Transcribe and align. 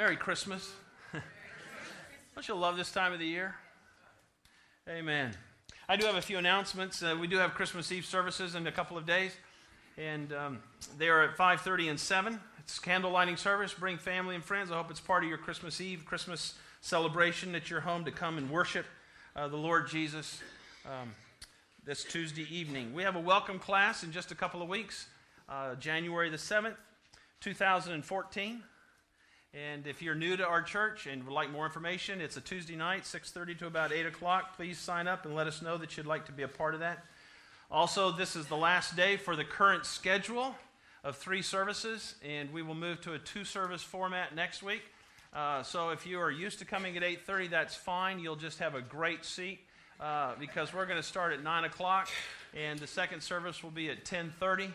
Merry 0.00 0.16
Christmas. 0.16 0.72
Don't 2.34 2.48
you 2.48 2.54
love 2.54 2.78
this 2.78 2.90
time 2.90 3.12
of 3.12 3.18
the 3.18 3.26
year? 3.26 3.54
Amen. 4.88 5.32
I 5.90 5.96
do 5.96 6.06
have 6.06 6.14
a 6.14 6.22
few 6.22 6.38
announcements. 6.38 7.02
Uh, 7.02 7.18
we 7.20 7.26
do 7.26 7.36
have 7.36 7.52
Christmas 7.52 7.92
Eve 7.92 8.06
services 8.06 8.54
in 8.54 8.66
a 8.66 8.72
couple 8.72 8.96
of 8.96 9.04
days, 9.04 9.36
and 9.98 10.32
um, 10.32 10.62
they 10.96 11.10
are 11.10 11.22
at 11.22 11.36
5:30 11.36 11.90
and 11.90 12.00
7. 12.00 12.40
It's 12.60 12.78
candle 12.78 13.10
lighting 13.10 13.36
service. 13.36 13.74
Bring 13.74 13.98
family 13.98 14.34
and 14.34 14.42
friends. 14.42 14.70
I 14.70 14.76
hope 14.76 14.90
it's 14.90 15.00
part 15.00 15.22
of 15.22 15.28
your 15.28 15.36
Christmas 15.36 15.82
Eve, 15.82 16.06
Christmas 16.06 16.54
celebration 16.80 17.54
at 17.54 17.68
your 17.68 17.80
home 17.80 18.06
to 18.06 18.10
come 18.10 18.38
and 18.38 18.48
worship 18.48 18.86
uh, 19.36 19.48
the 19.48 19.58
Lord 19.58 19.86
Jesus 19.86 20.40
um, 20.86 21.12
this 21.84 22.04
Tuesday 22.04 22.46
evening. 22.50 22.94
We 22.94 23.02
have 23.02 23.16
a 23.16 23.20
welcome 23.20 23.58
class 23.58 24.02
in 24.02 24.12
just 24.12 24.32
a 24.32 24.34
couple 24.34 24.62
of 24.62 24.68
weeks, 24.70 25.08
uh, 25.46 25.74
January 25.74 26.30
the 26.30 26.38
7th, 26.38 26.76
2014. 27.42 28.62
And 29.52 29.88
if 29.88 30.00
you're 30.00 30.14
new 30.14 30.36
to 30.36 30.46
our 30.46 30.62
church 30.62 31.08
and 31.08 31.24
would 31.24 31.32
like 31.32 31.50
more 31.50 31.64
information, 31.64 32.20
it's 32.20 32.36
a 32.36 32.40
Tuesday 32.40 32.76
night, 32.76 33.04
6:30 33.04 33.58
to 33.58 33.66
about 33.66 33.90
8 33.90 34.06
o'clock. 34.06 34.54
Please 34.54 34.78
sign 34.78 35.08
up 35.08 35.24
and 35.24 35.34
let 35.34 35.48
us 35.48 35.60
know 35.60 35.76
that 35.78 35.96
you'd 35.96 36.06
like 36.06 36.26
to 36.26 36.32
be 36.32 36.44
a 36.44 36.48
part 36.48 36.74
of 36.74 36.80
that. 36.80 37.04
Also, 37.68 38.12
this 38.12 38.36
is 38.36 38.46
the 38.46 38.56
last 38.56 38.94
day 38.94 39.16
for 39.16 39.34
the 39.34 39.44
current 39.44 39.86
schedule 39.86 40.54
of 41.02 41.16
three 41.16 41.42
services, 41.42 42.14
and 42.24 42.52
we 42.52 42.62
will 42.62 42.76
move 42.76 43.00
to 43.00 43.14
a 43.14 43.18
two-service 43.18 43.82
format 43.82 44.36
next 44.36 44.62
week. 44.62 44.82
Uh, 45.32 45.64
so 45.64 45.90
if 45.90 46.06
you 46.06 46.20
are 46.20 46.30
used 46.30 46.60
to 46.60 46.64
coming 46.64 46.96
at 46.96 47.02
8:30, 47.02 47.48
that's 47.48 47.74
fine. 47.74 48.20
You'll 48.20 48.36
just 48.36 48.60
have 48.60 48.76
a 48.76 48.82
great 48.82 49.24
seat 49.24 49.58
uh, 49.98 50.36
because 50.38 50.72
we're 50.72 50.86
going 50.86 51.00
to 51.00 51.02
start 51.02 51.32
at 51.32 51.42
9 51.42 51.64
o'clock, 51.64 52.08
and 52.54 52.78
the 52.78 52.86
second 52.86 53.20
service 53.20 53.64
will 53.64 53.72
be 53.72 53.90
at 53.90 54.04
10:30 54.04 54.70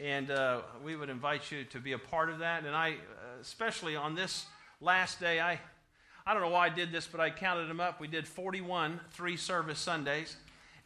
and 0.00 0.30
uh, 0.30 0.60
we 0.84 0.96
would 0.96 1.08
invite 1.08 1.50
you 1.50 1.64
to 1.64 1.78
be 1.78 1.92
a 1.92 1.98
part 1.98 2.30
of 2.30 2.38
that. 2.38 2.64
And 2.64 2.74
I, 2.74 2.96
especially 3.42 3.96
on 3.96 4.14
this 4.14 4.46
last 4.80 5.18
day, 5.18 5.40
I, 5.40 5.58
I 6.24 6.32
don't 6.32 6.42
know 6.42 6.48
why 6.48 6.66
I 6.66 6.68
did 6.68 6.92
this, 6.92 7.08
but 7.08 7.20
I 7.20 7.28
counted 7.28 7.68
them 7.68 7.80
up. 7.80 8.00
We 8.00 8.06
did 8.06 8.26
41 8.26 9.00
three 9.10 9.36
service 9.36 9.80
Sundays, 9.80 10.36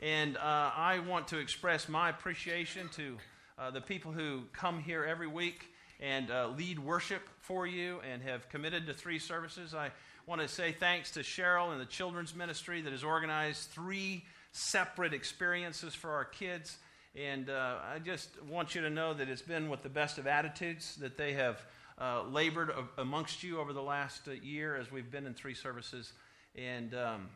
and 0.00 0.38
uh, 0.38 0.40
I 0.74 1.00
want 1.06 1.28
to 1.28 1.38
express 1.38 1.86
my 1.86 2.08
appreciation 2.08 2.88
to 2.96 3.18
uh, 3.58 3.70
the 3.70 3.82
people 3.82 4.10
who 4.10 4.44
come 4.54 4.80
here 4.80 5.04
every 5.04 5.26
week 5.26 5.66
and 6.00 6.30
uh, 6.30 6.48
lead 6.56 6.78
worship 6.78 7.28
for 7.40 7.66
you 7.66 8.00
and 8.10 8.22
have 8.22 8.48
committed 8.48 8.86
to 8.86 8.94
three 8.94 9.18
services. 9.18 9.74
I 9.74 9.90
want 10.26 10.40
to 10.40 10.48
say 10.48 10.72
thanks 10.72 11.10
to 11.12 11.20
Cheryl 11.20 11.72
and 11.72 11.80
the 11.80 11.86
children's 11.86 12.34
ministry 12.34 12.80
that 12.80 12.92
has 12.92 13.04
organized 13.04 13.68
three 13.70 14.24
separate 14.52 15.12
experiences 15.12 15.94
for 15.94 16.10
our 16.10 16.24
kids. 16.24 16.78
And 17.14 17.50
uh, 17.50 17.76
I 17.94 17.98
just 17.98 18.30
want 18.44 18.74
you 18.74 18.80
to 18.80 18.90
know 18.90 19.12
that 19.12 19.28
it's 19.28 19.42
been 19.42 19.68
with 19.68 19.82
the 19.82 19.88
best 19.90 20.16
of 20.16 20.26
attitudes 20.26 20.96
that 20.96 21.18
they 21.18 21.34
have 21.34 21.62
uh, 21.98 22.24
labored 22.24 22.72
amongst 22.98 23.42
you 23.42 23.58
over 23.58 23.72
the 23.72 23.82
last 23.82 24.28
uh, 24.28 24.32
year 24.32 24.76
as 24.76 24.90
we've 24.90 25.10
been 25.10 25.26
in 25.26 25.34
three 25.34 25.54
services. 25.54 26.12
And 26.54 26.94
um, 26.94 27.28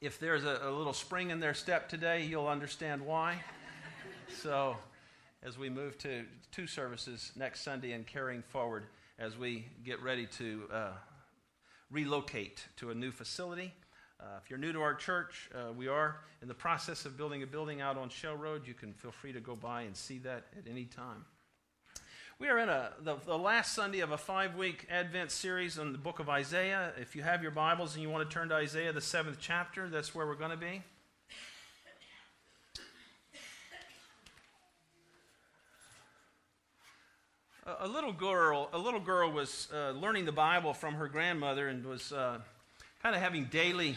if 0.00 0.18
there's 0.18 0.44
a, 0.44 0.60
a, 0.62 0.70
little 0.70 0.92
spring 0.92 1.30
in 1.30 1.40
their 1.40 1.54
step 1.54 1.88
today, 1.88 2.24
you'll 2.24 2.48
understand 2.48 3.02
why. 3.02 3.36
so, 4.42 4.76
as 5.42 5.56
we 5.56 5.70
move 5.70 5.96
to 5.98 6.24
two 6.50 6.66
services 6.66 7.32
next 7.36 7.62
Sunday 7.62 7.92
and 7.92 8.06
carrying 8.06 8.42
forward 8.42 8.84
as 9.18 9.36
we 9.36 9.66
get 9.84 10.02
ready 10.02 10.26
to 10.26 10.62
uh, 10.72 10.90
relocate 11.90 12.66
to 12.76 12.90
a 12.90 12.94
new 12.94 13.10
facility. 13.10 13.72
Uh, 14.20 14.24
if 14.42 14.50
you're 14.50 14.58
new 14.58 14.72
to 14.72 14.80
our 14.80 14.94
church, 14.94 15.48
uh, 15.54 15.72
we 15.72 15.86
are 15.88 16.16
in 16.42 16.48
the 16.48 16.54
process 16.54 17.04
of 17.04 17.16
building 17.16 17.42
a 17.42 17.46
building 17.46 17.80
out 17.80 17.96
on 17.96 18.08
Shell 18.08 18.36
Road. 18.36 18.66
You 18.66 18.74
can 18.74 18.92
feel 18.92 19.12
free 19.12 19.32
to 19.32 19.40
go 19.40 19.54
by 19.54 19.82
and 19.82 19.96
see 19.96 20.18
that 20.18 20.46
at 20.58 20.68
any 20.68 20.84
time. 20.84 21.24
We 22.40 22.46
are 22.46 22.58
in 22.60 22.68
a, 22.68 22.92
the, 23.02 23.16
the 23.26 23.36
last 23.36 23.74
Sunday 23.74 23.98
of 23.98 24.12
a 24.12 24.16
five 24.16 24.54
week 24.54 24.86
Advent 24.88 25.32
series 25.32 25.76
on 25.76 25.90
the 25.90 25.98
book 25.98 26.20
of 26.20 26.28
Isaiah. 26.28 26.92
If 26.96 27.16
you 27.16 27.22
have 27.24 27.42
your 27.42 27.50
Bibles 27.50 27.94
and 27.94 28.02
you 28.02 28.08
want 28.08 28.30
to 28.30 28.32
turn 28.32 28.50
to 28.50 28.54
Isaiah, 28.54 28.92
the 28.92 29.00
seventh 29.00 29.38
chapter, 29.40 29.88
that's 29.88 30.14
where 30.14 30.24
we're 30.24 30.36
going 30.36 30.52
to 30.52 30.56
be. 30.56 30.80
A, 37.66 37.86
a 37.86 37.88
little 37.88 38.12
girl, 38.12 38.68
a 38.72 38.78
little 38.78 39.00
girl 39.00 39.32
was 39.32 39.66
uh, 39.74 39.90
learning 39.90 40.24
the 40.24 40.30
Bible 40.30 40.72
from 40.74 40.94
her 40.94 41.08
grandmother 41.08 41.66
and 41.66 41.84
was 41.84 42.12
uh, 42.12 42.38
kind 43.02 43.16
of 43.16 43.20
having 43.20 43.46
daily 43.46 43.96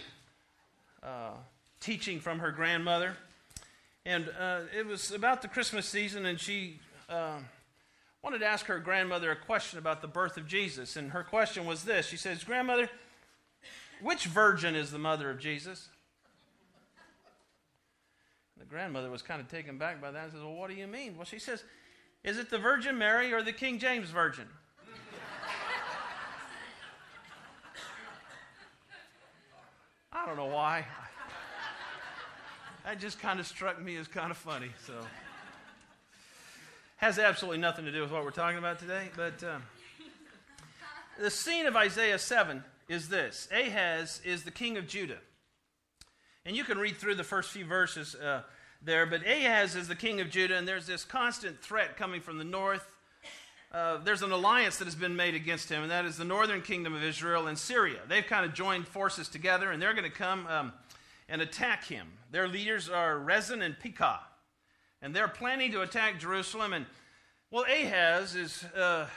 uh, 1.04 1.34
teaching 1.80 2.20
from 2.20 2.40
her 2.40 2.50
grandmother. 2.50 3.16
And 4.04 4.32
uh, 4.40 4.62
it 4.76 4.88
was 4.88 5.12
about 5.12 5.44
the 5.44 5.48
Christmas 5.48 5.86
season, 5.86 6.26
and 6.26 6.40
she 6.40 6.80
uh, 7.08 7.38
wanted 8.24 8.40
to 8.40 8.46
ask 8.46 8.66
her 8.68 8.80
grandmother 8.80 9.32
a 9.32 9.36
question 9.36 9.80
about 9.80 10.02
the 10.02 10.08
birth 10.08 10.38
of 10.38 10.48
Jesus. 10.48 10.96
And 10.96 11.12
her 11.12 11.24
question 11.24 11.66
was 11.66 11.84
this 11.84 12.06
She 12.08 12.18
says, 12.18 12.44
Grandmother, 12.44 12.90
which 14.02 14.26
virgin 14.26 14.76
is 14.76 14.92
the 14.92 15.00
mother 15.00 15.30
of 15.30 15.40
Jesus? 15.40 15.90
The 18.58 18.66
grandmother 18.66 19.10
was 19.10 19.22
kind 19.24 19.40
of 19.42 19.48
taken 19.50 19.78
back 19.78 20.02
by 20.02 20.12
that 20.12 20.24
and 20.26 20.32
says, 20.34 20.42
Well, 20.42 20.54
what 20.54 20.70
do 20.70 20.76
you 20.76 20.88
mean? 20.88 21.18
Well, 21.18 21.26
she 21.26 21.40
says, 21.40 21.64
Is 22.24 22.38
it 22.38 22.52
the 22.52 22.60
Virgin 22.60 22.98
Mary 22.98 23.34
or 23.34 23.42
the 23.42 23.54
King 23.54 23.80
James 23.80 24.10
Virgin? 24.12 24.48
I 30.14 30.26
don't 30.28 30.38
know 30.38 30.46
why. 30.46 30.86
that 32.86 33.00
just 33.00 33.20
kind 33.20 33.40
of 33.40 33.48
struck 33.48 33.82
me 33.82 33.96
as 33.98 34.08
kind 34.08 34.30
of 34.30 34.38
funny. 34.38 34.70
So, 34.86 34.94
has 37.02 37.20
absolutely 37.20 37.58
nothing 37.58 37.86
to 37.86 37.92
do 37.92 38.02
with 38.02 38.12
what 38.12 38.24
we're 38.24 38.32
talking 38.32 38.58
about 38.58 38.80
today. 38.80 39.10
But 39.18 39.44
um, 39.44 39.64
the 41.20 41.30
scene 41.30 41.66
of 41.66 41.76
Isaiah 41.76 42.20
7 42.20 42.64
is 42.88 43.10
this 43.10 43.50
Ahaz 43.52 44.22
is 44.24 44.44
the 44.44 44.52
king 44.52 44.78
of 44.78 44.88
Judah. 44.88 45.18
And 46.46 46.56
you 46.56 46.64
can 46.64 46.78
read 46.78 46.96
through 46.96 47.16
the 47.16 47.24
first 47.24 47.52
few 47.52 47.66
verses 47.66 48.16
uh, 48.16 48.44
there, 48.82 49.06
but 49.06 49.28
Ahaz 49.28 49.76
is 49.76 49.88
the 49.88 49.96
king 49.96 50.22
of 50.22 50.30
Judah, 50.30 50.56
and 50.56 50.68
there's 50.68 50.88
this 50.88 51.04
constant 51.04 51.62
threat 51.62 51.98
coming 51.98 52.22
from 52.22 52.38
the 52.38 52.44
north 52.44 52.88
uh, 53.72 53.98
there's 54.04 54.22
an 54.22 54.34
alliance 54.34 54.78
that 54.78 54.86
has 54.86 54.96
been 54.96 55.16
made 55.16 55.34
against 55.34 55.70
him, 55.70 55.82
and 55.82 55.92
that 55.92 56.04
is 56.04 56.18
the 56.18 56.26
northern 56.26 56.62
kingdom 56.62 56.94
of 56.94 57.02
Israel 57.04 57.48
and 57.48 57.58
Syria. 57.58 58.00
They've 58.06 58.26
kind 58.26 58.46
of 58.46 58.54
joined 58.54 58.86
forces 58.86 59.30
together, 59.30 59.72
and 59.72 59.82
they're 59.82 59.94
going 59.94 60.04
to 60.04 60.10
come 60.10 60.46
um, 60.48 60.74
and 61.30 61.42
attack 61.42 61.86
him. 61.86 62.08
Their 62.32 62.50
leaders 62.50 62.90
are 62.90 63.18
Rezin 63.18 63.62
and 63.62 63.80
Pekah, 63.80 64.20
and 65.02 65.16
they're 65.16 65.28
planning 65.28 65.72
to 65.72 65.82
attack 65.82 66.20
Jerusalem. 66.20 66.74
And 66.74 66.86
well, 67.50 67.66
Ahaz 67.66 68.36
is 68.36 68.64
uh, 68.76 69.08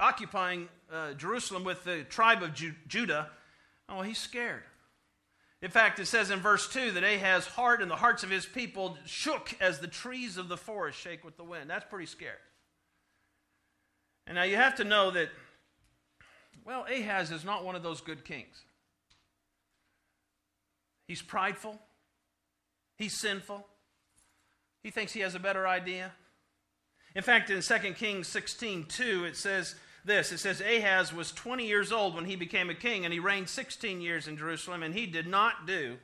occupying 0.00 0.68
uh, 0.92 1.12
Jerusalem 1.14 1.64
with 1.64 1.84
the 1.84 2.04
tribe 2.04 2.42
of 2.42 2.54
Ju- 2.54 2.74
Judah. 2.88 3.30
Oh, 3.88 4.02
he's 4.02 4.18
scared. 4.18 4.62
In 5.62 5.70
fact, 5.70 5.98
it 5.98 6.06
says 6.06 6.30
in 6.30 6.40
verse 6.40 6.68
2 6.68 6.92
that 6.92 7.04
Ahaz's 7.04 7.46
heart 7.46 7.80
and 7.80 7.90
the 7.90 7.96
hearts 7.96 8.22
of 8.22 8.30
his 8.30 8.44
people 8.44 8.98
shook 9.06 9.54
as 9.60 9.78
the 9.78 9.86
trees 9.86 10.36
of 10.36 10.48
the 10.48 10.56
forest 10.56 10.98
shake 10.98 11.24
with 11.24 11.36
the 11.36 11.44
wind. 11.44 11.70
That's 11.70 11.86
pretty 11.88 12.06
scary. 12.06 12.34
And 14.26 14.34
now 14.34 14.42
you 14.42 14.56
have 14.56 14.76
to 14.76 14.84
know 14.84 15.10
that, 15.12 15.28
well, 16.64 16.84
Ahaz 16.90 17.30
is 17.30 17.44
not 17.44 17.64
one 17.64 17.74
of 17.74 17.82
those 17.82 18.00
good 18.00 18.24
kings. 18.24 18.64
He's 21.08 21.22
prideful, 21.22 21.80
he's 22.96 23.18
sinful, 23.18 23.66
he 24.86 24.92
thinks 24.92 25.12
he 25.12 25.18
has 25.18 25.34
a 25.34 25.40
better 25.40 25.66
idea. 25.66 26.12
In 27.16 27.24
fact, 27.24 27.50
in 27.50 27.60
2 27.60 27.74
Kings 27.94 28.28
16 28.28 28.84
2, 28.84 29.24
it 29.24 29.36
says 29.36 29.74
this 30.04 30.30
it 30.30 30.38
says, 30.38 30.60
Ahaz 30.60 31.12
was 31.12 31.32
20 31.32 31.66
years 31.66 31.90
old 31.90 32.14
when 32.14 32.24
he 32.24 32.36
became 32.36 32.70
a 32.70 32.74
king, 32.74 33.04
and 33.04 33.12
he 33.12 33.18
reigned 33.18 33.48
16 33.48 34.00
years 34.00 34.28
in 34.28 34.36
Jerusalem, 34.36 34.84
and 34.84 34.94
he 34.94 35.06
did 35.06 35.26
not 35.26 35.66
do 35.66 35.96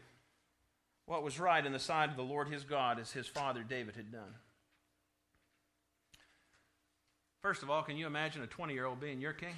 what 1.06 1.22
was 1.22 1.38
right 1.38 1.64
in 1.64 1.70
the 1.70 1.78
sight 1.78 2.10
of 2.10 2.16
the 2.16 2.24
Lord 2.24 2.48
his 2.48 2.64
God 2.64 2.98
as 2.98 3.12
his 3.12 3.28
father 3.28 3.62
David 3.62 3.94
had 3.94 4.10
done. 4.10 4.34
First 7.40 7.62
of 7.62 7.70
all, 7.70 7.84
can 7.84 7.96
you 7.96 8.08
imagine 8.08 8.42
a 8.42 8.48
20 8.48 8.74
year 8.74 8.86
old 8.86 8.98
being 8.98 9.20
your 9.20 9.32
king? 9.32 9.54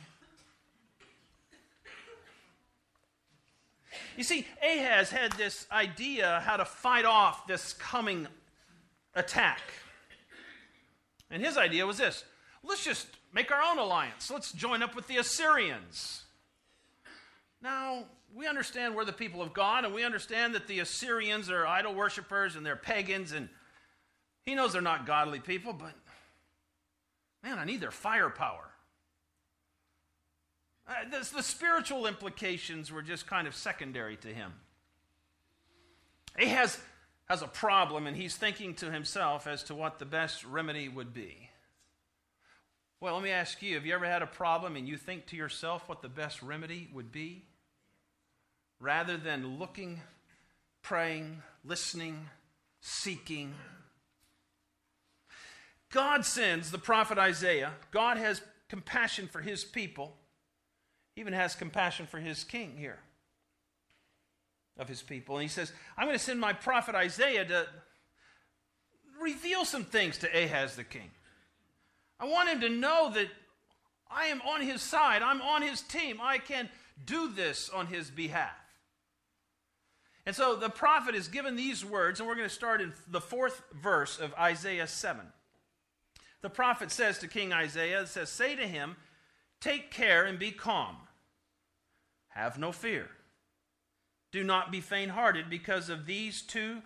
You 4.19 4.25
see, 4.25 4.47
Ahaz 4.63 5.09
had 5.09 5.33
this 5.33 5.67
idea 5.73 6.43
how 6.45 6.59
to 6.59 6.67
fight 6.67 7.07
off 7.07 7.47
this 7.47 7.73
coming 7.73 8.29
attack. 9.15 9.61
And 11.31 11.43
his 11.43 11.57
idea 11.57 11.87
was 11.87 11.99
this 11.99 12.25
let's 12.63 12.85
just 12.85 13.07
make 13.33 13.51
our 13.51 13.63
own 13.63 13.79
alliance. 13.79 14.31
Let's 14.31 14.53
join 14.53 14.83
up 14.83 14.95
with 14.95 15.07
the 15.07 15.17
Assyrians. 15.17 16.23
Now, 17.63 18.05
we 18.35 18.47
understand 18.47 18.95
we're 18.95 19.05
the 19.05 19.13
people 19.13 19.41
of 19.41 19.53
God, 19.55 19.85
and 19.85 19.95
we 19.95 20.05
understand 20.05 20.55
that 20.55 20.67
the 20.67 20.81
Assyrians 20.81 21.51
are 21.51 21.67
idol 21.67 21.95
worshippers 21.95 22.57
and 22.57 22.67
they're 22.67 22.77
pagans, 22.77 23.33
and 23.33 23.49
he 24.45 24.55
knows 24.55 24.73
they're 24.73 24.83
not 24.83 25.07
godly 25.07 25.41
people, 25.41 25.73
but 25.73 25.95
Man, 27.45 27.59
I 27.59 27.67
need 27.67 27.83
their 27.83 27.91
firepower. 27.91 28.71
Uh, 30.89 30.93
the, 31.11 31.31
the 31.37 31.43
spiritual 31.43 32.07
implications 32.07 32.91
were 32.91 33.03
just 33.03 33.27
kind 33.27 33.47
of 33.47 33.55
secondary 33.55 34.17
to 34.17 34.29
him. 34.29 34.53
He 36.39 36.47
has, 37.29 37.43
a 37.43 37.47
problem, 37.47 38.07
and 38.07 38.17
he's 38.17 38.37
thinking 38.37 38.75
to 38.75 38.91
himself 38.91 39.47
as 39.47 39.63
to 39.65 39.75
what 39.75 39.99
the 39.99 40.05
best 40.05 40.45
remedy 40.45 40.89
would 40.89 41.13
be. 41.13 41.51
Well, 43.01 43.15
let 43.15 43.23
me 43.23 43.31
ask 43.31 43.63
you 43.63 43.75
have 43.75 43.87
you 43.87 43.95
ever 43.95 44.07
had 44.07 44.23
a 44.23 44.27
problem 44.27 44.77
and 44.77 44.89
you 44.89 44.97
think 44.97 45.27
to 45.27 45.37
yourself 45.37 45.89
what 45.89 46.03
the 46.03 46.09
best 46.09 46.43
remedy 46.43 46.89
would 46.93 47.13
be? 47.13 47.45
Rather 48.81 49.17
than 49.17 49.59
looking, 49.59 50.01
praying, 50.83 51.43
listening, 51.65 52.29
seeking. 52.81 53.55
God 55.93 56.25
sends 56.25 56.71
the 56.71 56.79
prophet 56.79 57.19
Isaiah. 57.19 57.73
God 57.91 58.17
has 58.17 58.43
compassion 58.69 59.29
for 59.29 59.41
his 59.41 59.65
people, 59.65 60.17
even 61.17 61.33
has 61.33 61.55
compassion 61.55 62.07
for 62.07 62.19
his 62.19 62.45
king 62.45 62.77
here 62.77 62.99
of 64.79 64.89
his 64.89 65.03
people. 65.03 65.37
And 65.37 65.43
he 65.43 65.49
says, 65.49 65.73
I'm 65.97 66.07
going 66.07 66.19
to 66.19 66.25
send 66.25 66.41
my 66.41 66.53
prophet 66.53 66.95
Isaiah 66.95 67.45
to 67.45 67.67
reveal 69.21 69.65
some 69.65 69.85
things 69.85 70.19
to 70.19 70.45
Ahaz 70.45 70.77
the 70.77 70.85
king. 70.85 71.11
I 72.19 72.27
want 72.27 72.49
him 72.49 72.61
to 72.61 72.69
know 72.69 73.11
that 73.15 73.29
I 74.11 74.27
am 74.27 74.41
on 74.43 74.61
his 74.61 74.81
side, 74.81 75.23
I'm 75.23 75.43
on 75.43 75.63
his 75.63 75.83
team, 75.83 76.19
I 76.23 76.39
can 76.39 76.69
do 77.05 77.29
this 77.33 77.69
on 77.71 77.87
his 77.87 78.11
behalf. 78.11 78.55
And 80.27 80.35
so 80.35 80.57
the 80.57 80.71
prophet 80.71 81.15
is 81.15 81.29
given 81.29 81.57
these 81.57 81.85
words, 81.85 82.19
and 82.19 82.29
we're 82.29 82.37
going 82.37 82.49
to 82.49 82.55
start 82.55 82.81
in 82.81 82.93
the 83.09 83.21
fourth 83.21 83.63
verse 83.75 84.19
of 84.19 84.33
Isaiah 84.35 84.87
7. 84.87 85.21
The 86.41 86.51
prophet 86.51 86.91
says 86.91 87.19
to 87.19 87.29
King 87.29 87.53
Isaiah, 87.53 88.07
says, 88.07 88.31
Say 88.31 88.55
to 88.57 88.67
him, 88.67 88.97
Take 89.61 89.91
care 89.91 90.25
and 90.25 90.39
be 90.39 90.51
calm. 90.51 90.97
Have 92.29 92.59
no 92.59 92.73
fear. 92.73 93.09
Do 94.35 94.43
not 94.43 94.73
be 94.73 94.81
faint 94.81 95.13
hearted 95.13 95.49
because 95.49 95.89
of 95.89 96.07
these 96.07 96.43
two. 96.43 96.83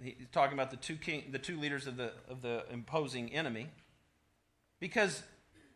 He's 0.00 0.14
talking 0.30 0.56
about 0.56 0.70
the 0.70 0.76
two, 0.76 0.94
king, 0.94 1.24
the 1.32 1.40
two 1.40 1.58
leaders 1.58 1.88
of 1.88 1.96
the, 1.96 2.12
of 2.28 2.40
the 2.40 2.64
imposing 2.72 3.34
enemy. 3.34 3.66
Because 4.78 5.24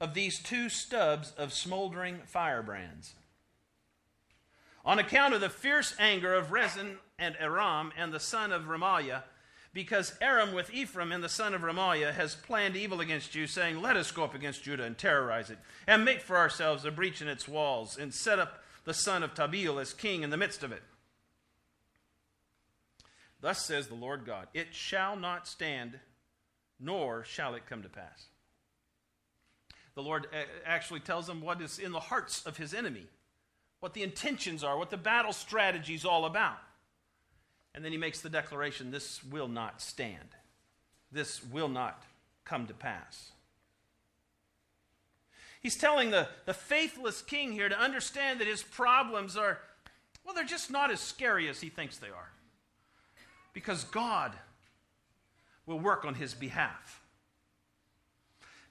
of 0.01 0.15
these 0.15 0.39
two 0.39 0.69
stubs 0.69 1.33
of 1.33 1.53
smoldering 1.53 2.21
firebrands. 2.25 3.15
On 4.85 5.01
account 5.01 5.35
of 5.35 5.41
the 5.41 5.49
fierce 5.49 5.93
anger 5.99 6.35
of 6.35 6.53
Rezin 6.53 6.99
and 7.19 7.35
Aram 7.41 7.91
and 7.99 8.13
the 8.13 8.21
son 8.21 8.53
of 8.53 8.67
Remaliah, 8.67 9.25
because 9.75 10.17
Aram 10.21 10.55
with 10.55 10.73
Ephraim 10.73 11.11
and 11.11 11.25
the 11.25 11.29
son 11.29 11.53
of 11.53 11.63
Remaliah 11.63 12.13
has 12.13 12.37
planned 12.37 12.77
evil 12.77 13.01
against 13.01 13.35
you, 13.35 13.49
saying, 13.49 13.83
Let 13.83 13.97
us 13.97 14.13
go 14.13 14.23
up 14.23 14.37
against 14.37 14.63
Judah 14.63 14.85
and 14.85 14.97
terrorize 14.97 15.51
it, 15.51 15.59
and 15.89 16.05
make 16.05 16.21
for 16.21 16.37
ourselves 16.37 16.85
a 16.85 16.93
breach 16.93 17.21
in 17.21 17.27
its 17.27 17.49
walls, 17.49 17.99
and 17.99 18.15
set 18.15 18.39
up 18.39 18.63
the 18.85 18.95
son 18.95 19.23
of 19.23 19.35
Tabeel 19.35 19.81
as 19.81 19.93
king 19.93 20.23
in 20.23 20.31
the 20.31 20.37
midst 20.37 20.63
of 20.63 20.73
it. 20.73 20.83
Thus 23.41 23.65
says 23.65 23.87
the 23.87 23.95
Lord 23.95 24.25
God 24.27 24.49
It 24.55 24.69
shall 24.75 25.17
not 25.17 25.47
stand, 25.47 25.99
nor 26.79 27.25
shall 27.25 27.55
it 27.55 27.67
come 27.67 27.83
to 27.83 27.89
pass. 27.89 28.27
The 29.95 30.03
Lord 30.03 30.29
eh, 30.33 30.45
actually 30.65 31.01
tells 31.01 31.27
them 31.27 31.41
what 31.41 31.61
is 31.61 31.79
in 31.79 31.93
the 31.93 32.01
hearts 32.01 32.47
of 32.47 32.57
his 32.57 32.75
enemy, 32.75 33.07
what 33.81 33.95
the 33.95 34.03
intentions 34.03 34.63
are, 34.63 34.79
what 34.79 34.91
the 34.91 34.97
battle 34.97 35.33
strategy 35.33 35.95
is 35.95 36.05
all 36.05 36.25
about. 36.25 36.59
And 37.75 37.85
then 37.85 37.93
he 37.93 37.99
makes 37.99 38.21
the 38.21 38.31
declaration 38.31 38.91
this 38.91 39.23
will 39.25 39.49
not 39.49 39.81
stand, 39.81 40.37
this 41.13 41.43
will 41.45 41.69
not 41.69 42.05
come 42.45 42.67
to 42.67 42.75
pass. 42.75 43.33
He's 45.61 45.77
telling 45.77 46.11
the, 46.11 46.29
the 46.47 46.55
faithless 46.55 47.23
king 47.23 47.53
here 47.53 47.69
to 47.69 47.79
understand 47.79 48.41
that 48.41 48.47
his 48.47 48.63
problems 48.63 49.37
are, 49.37 49.59
well, 50.25 50.35
they're 50.35 50.45
just 50.45 50.71
not 50.71 50.91
as 50.91 51.01
scary 51.01 51.49
as 51.49 51.61
he 51.61 51.69
thinks 51.69 51.99
they 51.99 52.09
are. 52.09 52.31
Because 53.53 53.85
God 53.85 54.33
will 55.67 55.79
work 55.79 56.05
on 56.05 56.15
his 56.15 56.33
behalf. 56.33 57.03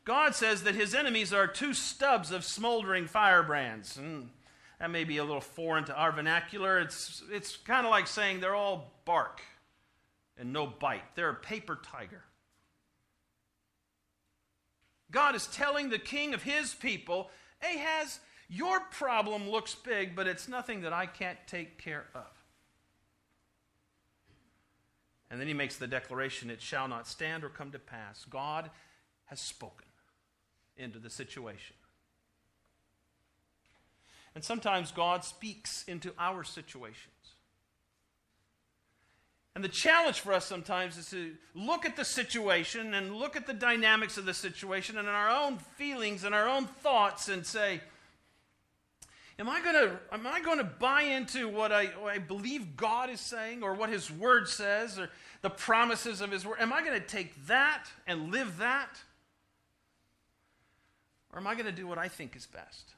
God 0.04 0.34
says 0.34 0.64
that 0.64 0.74
his 0.74 0.96
enemies 0.96 1.32
are 1.32 1.46
two 1.46 1.76
stubs 1.76 2.32
of 2.32 2.44
smoldering 2.44 3.06
firebrands. 3.06 3.96
And 3.96 4.30
that 4.80 4.90
may 4.90 5.04
be 5.04 5.18
a 5.18 5.24
little 5.24 5.42
foreign 5.42 5.84
to 5.86 5.96
our 5.96 6.12
vernacular. 6.12 6.80
It's, 6.80 7.22
it's 7.32 7.56
kind 7.56 7.86
of 7.86 7.92
like 7.92 8.08
saying 8.08 8.40
they're 8.40 8.56
all 8.56 8.94
bark 9.06 9.42
and 10.38 10.52
no 10.52 10.66
bite. 10.66 11.04
They're 11.16 11.30
a 11.30 11.36
paper 11.36 11.80
tiger. 11.84 12.24
God 15.12 15.36
is 15.36 15.48
telling 15.48 15.90
the 15.90 16.00
king 16.00 16.34
of 16.34 16.44
his 16.44 16.74
people, 16.74 17.30
Ahaz, 17.62 18.20
your 18.48 18.80
problem 18.80 19.50
looks 19.50 19.76
big, 19.76 20.16
but 20.16 20.28
it's 20.28 20.48
nothing 20.48 20.82
that 20.82 20.94
I 20.94 21.06
can't 21.06 21.38
take 21.48 21.78
care 21.78 22.06
of. 22.14 22.26
And 25.32 25.40
then 25.40 25.48
he 25.48 25.54
makes 25.54 25.78
the 25.78 25.88
declaration, 25.88 26.50
it 26.50 26.62
shall 26.62 26.88
not 26.88 27.08
stand 27.08 27.44
or 27.44 27.50
come 27.50 27.72
to 27.72 27.80
pass. 27.80 28.26
God 28.30 28.70
has 29.26 29.40
spoken 29.40 29.86
into 30.76 30.98
the 30.98 31.10
situation. 31.10 31.76
And 34.34 34.44
sometimes 34.44 34.92
God 34.92 35.24
speaks 35.24 35.84
into 35.88 36.14
our 36.18 36.44
situations. 36.44 37.36
And 39.60 39.64
the 39.66 39.68
challenge 39.68 40.22
for 40.22 40.32
us 40.32 40.46
sometimes 40.46 40.96
is 40.96 41.10
to 41.10 41.36
look 41.54 41.86
at 41.86 41.98
the 41.98 42.06
situation 42.06 42.94
and 42.94 43.14
look 43.14 43.36
at 43.36 43.46
the 43.46 43.54
dynamics 43.54 44.18
of 44.18 44.24
the 44.26 44.34
situation 44.34 44.98
and 44.98 45.06
our 45.06 45.30
own 45.30 45.58
feelings 45.58 46.24
and 46.24 46.34
our 46.34 46.48
own 46.48 46.66
thoughts 46.66 47.28
and 47.28 47.46
say, 47.46 47.82
Am 49.38 49.50
I 49.50 49.60
going 49.60 49.76
to 49.76 50.00
am 50.14 50.26
I 50.26 50.40
to 50.40 50.64
buy 50.64 51.02
into 51.02 51.50
what 51.50 51.74
I, 51.74 51.88
what 51.88 52.14
I 52.14 52.20
believe 52.20 52.78
God 52.78 53.10
is 53.10 53.20
saying 53.20 53.62
or 53.62 53.74
what 53.74 53.90
His 53.90 54.10
Word 54.10 54.48
says 54.48 54.98
or 54.98 55.10
the 55.42 55.50
promises 55.50 56.22
of 56.22 56.32
His 56.32 56.46
Word? 56.46 56.62
Am 56.62 56.72
I 56.72 56.82
going 56.82 56.98
to 56.98 57.06
take 57.06 57.48
that 57.48 57.84
and 58.08 58.32
live 58.32 58.60
that? 58.60 58.98
Or 61.34 61.40
am 61.40 61.48
I 61.48 61.54
going 61.56 61.66
to 61.66 61.74
do 61.74 61.86
what 61.86 61.98
I 61.98 62.08
think 62.08 62.34
is 62.38 62.46
best? 62.46 62.94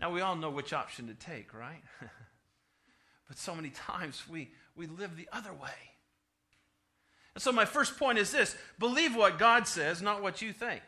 Now, 0.00 0.10
we 0.10 0.22
all 0.22 0.34
know 0.34 0.48
which 0.48 0.72
option 0.72 1.08
to 1.08 1.14
take, 1.14 1.52
right? 1.52 1.82
but 3.28 3.36
so 3.36 3.54
many 3.54 3.68
times 3.74 4.22
we, 4.26 4.50
we 4.76 4.86
live 4.86 5.16
the 5.16 5.28
other 5.32 5.52
way. 5.52 5.70
And 7.34 7.42
so, 7.42 7.52
my 7.52 7.64
first 7.64 7.98
point 7.98 8.18
is 8.18 8.30
this 8.30 8.56
believe 8.78 9.16
what 9.16 9.38
God 9.38 9.66
says, 9.66 10.02
not 10.02 10.22
what 10.22 10.42
you 10.42 10.52
think. 10.52 10.82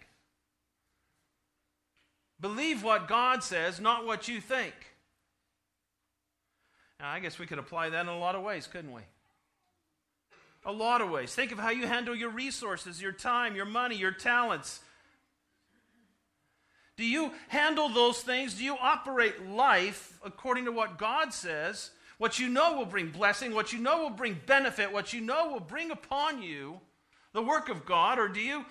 Believe 2.40 2.82
what 2.82 3.08
God 3.08 3.42
says, 3.42 3.80
not 3.80 4.04
what 4.04 4.28
you 4.28 4.40
think. 4.40 4.74
Now, 7.00 7.10
I 7.10 7.20
guess 7.20 7.38
we 7.38 7.46
could 7.46 7.58
apply 7.58 7.90
that 7.90 8.02
in 8.02 8.08
a 8.08 8.18
lot 8.18 8.34
of 8.34 8.42
ways, 8.42 8.66
couldn't 8.66 8.92
we? 8.92 9.02
A 10.66 10.72
lot 10.72 11.00
of 11.00 11.10
ways. 11.10 11.34
Think 11.34 11.52
of 11.52 11.58
how 11.58 11.70
you 11.70 11.86
handle 11.86 12.14
your 12.14 12.30
resources, 12.30 13.00
your 13.00 13.12
time, 13.12 13.54
your 13.56 13.66
money, 13.66 13.96
your 13.96 14.12
talents. 14.12 14.80
Do 16.96 17.04
you 17.04 17.32
handle 17.48 17.88
those 17.88 18.20
things? 18.20 18.54
Do 18.54 18.64
you 18.64 18.76
operate 18.80 19.46
life 19.48 20.18
according 20.24 20.66
to 20.66 20.72
what 20.72 20.98
God 20.98 21.34
says? 21.34 21.90
What 22.18 22.38
you 22.38 22.48
know 22.48 22.76
will 22.76 22.86
bring 22.86 23.10
blessing, 23.10 23.54
what 23.54 23.72
you 23.72 23.78
know 23.78 24.02
will 24.02 24.10
bring 24.10 24.40
benefit, 24.46 24.92
what 24.92 25.12
you 25.12 25.20
know 25.20 25.50
will 25.52 25.60
bring 25.60 25.90
upon 25.90 26.42
you 26.42 26.80
the 27.32 27.42
work 27.42 27.68
of 27.68 27.84
God, 27.84 28.18
or 28.18 28.28
do 28.28 28.40
you 28.40 28.64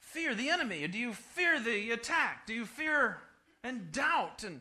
fear 0.00 0.34
the 0.34 0.48
enemy? 0.48 0.84
Or 0.84 0.88
do 0.88 0.98
you 0.98 1.12
fear 1.12 1.60
the 1.60 1.90
attack? 1.90 2.46
Do 2.46 2.54
you 2.54 2.64
fear 2.64 3.18
and 3.62 3.92
doubt 3.92 4.42
and 4.44 4.60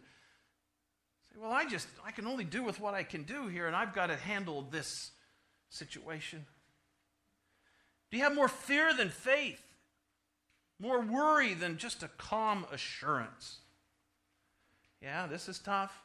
say, 1.32 1.40
well, 1.40 1.52
I 1.52 1.66
just, 1.66 1.88
I 2.06 2.12
can 2.12 2.28
only 2.28 2.44
do 2.44 2.64
with 2.64 2.80
what 2.80 2.94
I 2.94 3.04
can 3.04 3.24
do 3.24 3.48
here, 3.48 3.68
and 3.68 3.76
I've 3.76 3.96
got 3.96 4.08
to 4.08 4.18
handle 4.18 4.68
this 4.70 5.12
situation? 5.70 6.46
Do 8.12 8.18
you 8.18 8.24
have 8.24 8.36
more 8.36 8.50
fear 8.50 8.94
than 8.94 9.10
faith? 9.10 9.62
More 10.80 11.02
worry 11.02 11.54
than 11.54 11.78
just 11.78 12.04
a 12.04 12.10
calm 12.18 12.66
assurance? 12.72 13.60
Yeah, 15.02 15.28
this 15.28 15.48
is 15.48 15.60
tough. 15.60 16.04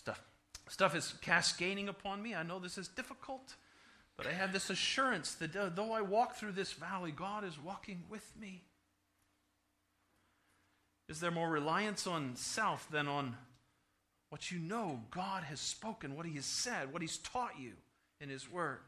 Stuff, 0.00 0.22
stuff 0.66 0.96
is 0.96 1.12
cascading 1.20 1.86
upon 1.86 2.22
me. 2.22 2.34
I 2.34 2.42
know 2.42 2.58
this 2.58 2.78
is 2.78 2.88
difficult, 2.88 3.54
but 4.16 4.26
I 4.26 4.32
have 4.32 4.50
this 4.50 4.70
assurance 4.70 5.34
that 5.34 5.54
uh, 5.54 5.68
though 5.68 5.92
I 5.92 6.00
walk 6.00 6.36
through 6.36 6.52
this 6.52 6.72
valley, 6.72 7.10
God 7.10 7.44
is 7.44 7.62
walking 7.62 8.04
with 8.08 8.24
me. 8.40 8.62
Is 11.10 11.20
there 11.20 11.30
more 11.30 11.50
reliance 11.50 12.06
on 12.06 12.34
self 12.36 12.90
than 12.90 13.08
on 13.08 13.36
what 14.30 14.50
you 14.50 14.58
know 14.58 15.02
God 15.10 15.42
has 15.42 15.60
spoken, 15.60 16.16
what 16.16 16.24
He 16.24 16.36
has 16.36 16.46
said, 16.46 16.94
what 16.94 17.02
He's 17.02 17.18
taught 17.18 17.60
you 17.60 17.72
in 18.22 18.30
His 18.30 18.50
Word? 18.50 18.78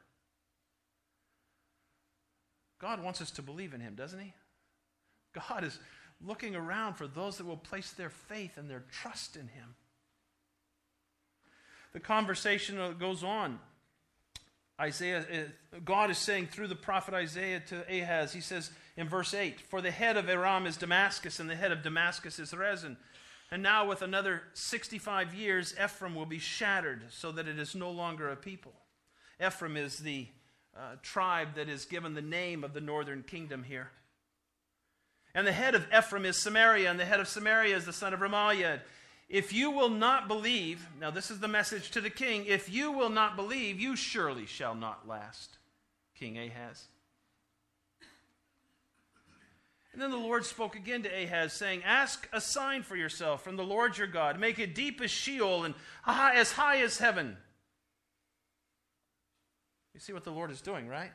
God 2.81 3.02
wants 3.02 3.21
us 3.21 3.31
to 3.33 3.42
believe 3.42 3.75
in 3.75 3.83
Him, 3.83 3.97
doesn't 3.97 4.19
He? 4.19 4.33
God 5.35 5.62
is 5.62 5.78
looking 6.25 6.57
around 6.57 6.95
for 6.95 7.07
those 7.07 7.37
that 7.37 7.47
will 7.47 7.59
place 7.59 7.90
their 7.90 8.09
faith 8.09 8.57
and 8.57 8.71
their 8.71 8.85
trust 8.90 9.37
in 9.37 9.49
Him 9.49 9.75
the 11.93 12.01
conversation 12.01 12.97
goes 12.99 13.23
on. 13.23 13.59
Isaiah, 14.81 15.21
uh, 15.21 15.79
God 15.85 16.11
is 16.11 16.19
saying 16.19 16.49
through 16.49 16.69
the 16.69 16.75
prophet 16.75 17.15
Isaiah 17.15 17.61
to 17.69 17.85
Ahaz, 17.89 18.33
he 18.33 18.41
says 18.41 18.71
in 18.97 19.09
verse 19.09 19.35
8, 19.35 19.61
For 19.61 19.81
the 19.81 19.91
head 19.91 20.17
of 20.17 20.29
Aram 20.29 20.67
is 20.67 20.77
Damascus, 20.77 21.39
and 21.39 21.49
the 21.49 21.55
head 21.55 21.73
of 21.73 21.83
Damascus 21.83 22.39
is 22.39 22.53
Rezin. 22.53 22.97
And 23.51 23.63
now, 23.63 23.87
with 23.87 24.01
another 24.01 24.43
65 24.55 25.35
years, 25.35 25.75
Ephraim 25.83 26.15
will 26.15 26.27
be 26.27 26.39
shattered 26.39 27.03
so 27.11 27.31
that 27.33 27.47
it 27.47 27.59
is 27.59 27.75
no 27.75 27.91
longer 27.91 28.31
a 28.31 28.37
people. 28.37 28.73
Ephraim 29.45 29.77
is 29.77 29.99
the 29.99 30.27
uh, 30.75 30.97
tribe 31.03 31.55
that 31.57 31.69
is 31.69 31.85
given 31.85 32.15
the 32.15 32.23
name 32.23 32.65
of 32.65 32.73
the 32.73 32.81
northern 32.81 33.23
kingdom 33.23 33.63
here. 33.63 33.91
And 35.35 35.47
the 35.47 35.53
head 35.53 35.75
of 35.75 35.87
Ephraim 35.97 36.25
is 36.25 36.39
Samaria, 36.39 36.91
and 36.91 36.99
the 36.99 37.05
head 37.05 37.21
of 37.21 37.29
Samaria 37.29 37.77
is 37.77 37.85
the 37.85 37.93
son 37.93 38.15
of 38.15 38.21
Remaliah. 38.21 38.81
If 39.33 39.55
you 39.55 39.71
will 39.71 39.89
not 39.89 40.29
believe, 40.29 40.87
now 41.01 41.11
this 41.11 41.31
is 41.31 41.41
the 41.41 41.49
message 41.49 41.91
to 41.93 42.03
the 42.03 42.11
king, 42.11 42.45
if 42.45 42.71
you 42.71 42.93
will 42.93 43.09
not 43.09 43.35
believe, 43.35 43.81
you 43.81 43.97
surely 43.97 44.45
shall 44.45 44.75
not 44.75 45.09
last, 45.09 45.57
King 46.15 46.39
Ahaz. 46.39 46.85
And 49.95 50.03
then 50.03 50.11
the 50.11 50.19
Lord 50.19 50.45
spoke 50.45 50.77
again 50.77 51.03
to 51.05 51.09
Ahaz, 51.09 51.55
saying, 51.55 51.83
Ask 51.83 52.29
a 52.35 52.43
sign 52.43 52.83
for 52.83 52.95
yourself 52.95 53.43
from 53.43 53.57
the 53.57 53.65
Lord 53.65 53.97
your 53.97 54.07
God. 54.07 54.39
Make 54.39 54.59
it 54.59 54.75
deep 54.75 55.01
as 55.01 55.11
Sheol 55.11 55.65
and 55.65 55.75
as 56.07 56.53
high 56.53 56.83
as 56.83 56.99
heaven. 56.99 57.39
You 59.95 60.01
see 60.01 60.12
what 60.12 60.25
the 60.25 60.31
Lord 60.31 60.51
is 60.51 60.61
doing, 60.61 60.89
right? 60.89 61.12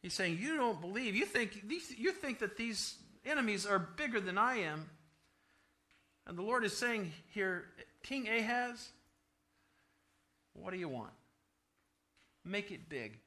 He's 0.00 0.14
saying, 0.14 0.38
You 0.40 0.56
don't 0.56 0.80
believe. 0.80 1.14
You 1.14 1.26
think, 1.26 1.64
you 1.68 2.12
think 2.12 2.38
that 2.38 2.56
these 2.56 2.96
enemies 3.26 3.66
are 3.66 3.78
bigger 3.78 4.20
than 4.20 4.38
I 4.38 4.60
am. 4.60 4.88
And 6.30 6.38
the 6.38 6.42
Lord 6.42 6.64
is 6.64 6.76
saying 6.76 7.10
here, 7.34 7.64
King 8.04 8.28
Ahaz, 8.28 8.90
what 10.52 10.70
do 10.70 10.78
you 10.78 10.88
want? 10.88 11.10
Make 12.44 12.70
it 12.70 12.88
big 12.88 13.18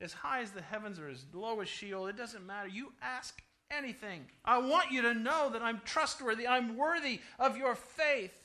as 0.00 0.12
high 0.12 0.42
as 0.42 0.50
the 0.50 0.60
heavens 0.60 0.98
or 0.98 1.08
as 1.08 1.24
low 1.32 1.60
as 1.60 1.68
Sheol. 1.68 2.08
It 2.08 2.16
doesn't 2.16 2.44
matter. 2.44 2.66
You 2.66 2.92
ask 3.00 3.40
anything. 3.70 4.26
I 4.44 4.58
want 4.58 4.90
you 4.90 5.02
to 5.02 5.14
know 5.14 5.50
that 5.52 5.62
I'm 5.62 5.82
trustworthy. 5.84 6.48
I'm 6.48 6.76
worthy 6.76 7.20
of 7.38 7.56
your 7.56 7.76
faith. 7.76 8.36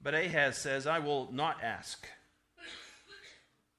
But 0.00 0.14
Ahaz 0.14 0.56
says, 0.56 0.86
I 0.86 1.00
will 1.00 1.32
not 1.32 1.64
ask, 1.64 2.06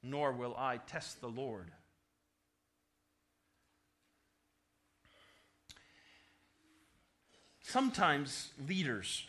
nor 0.03 0.33
will 0.33 0.57
I 0.57 0.75
test 0.75 1.21
the 1.21 1.29
Lord. 1.29 1.71
Sometimes 7.69 8.49
leaders, 8.67 9.27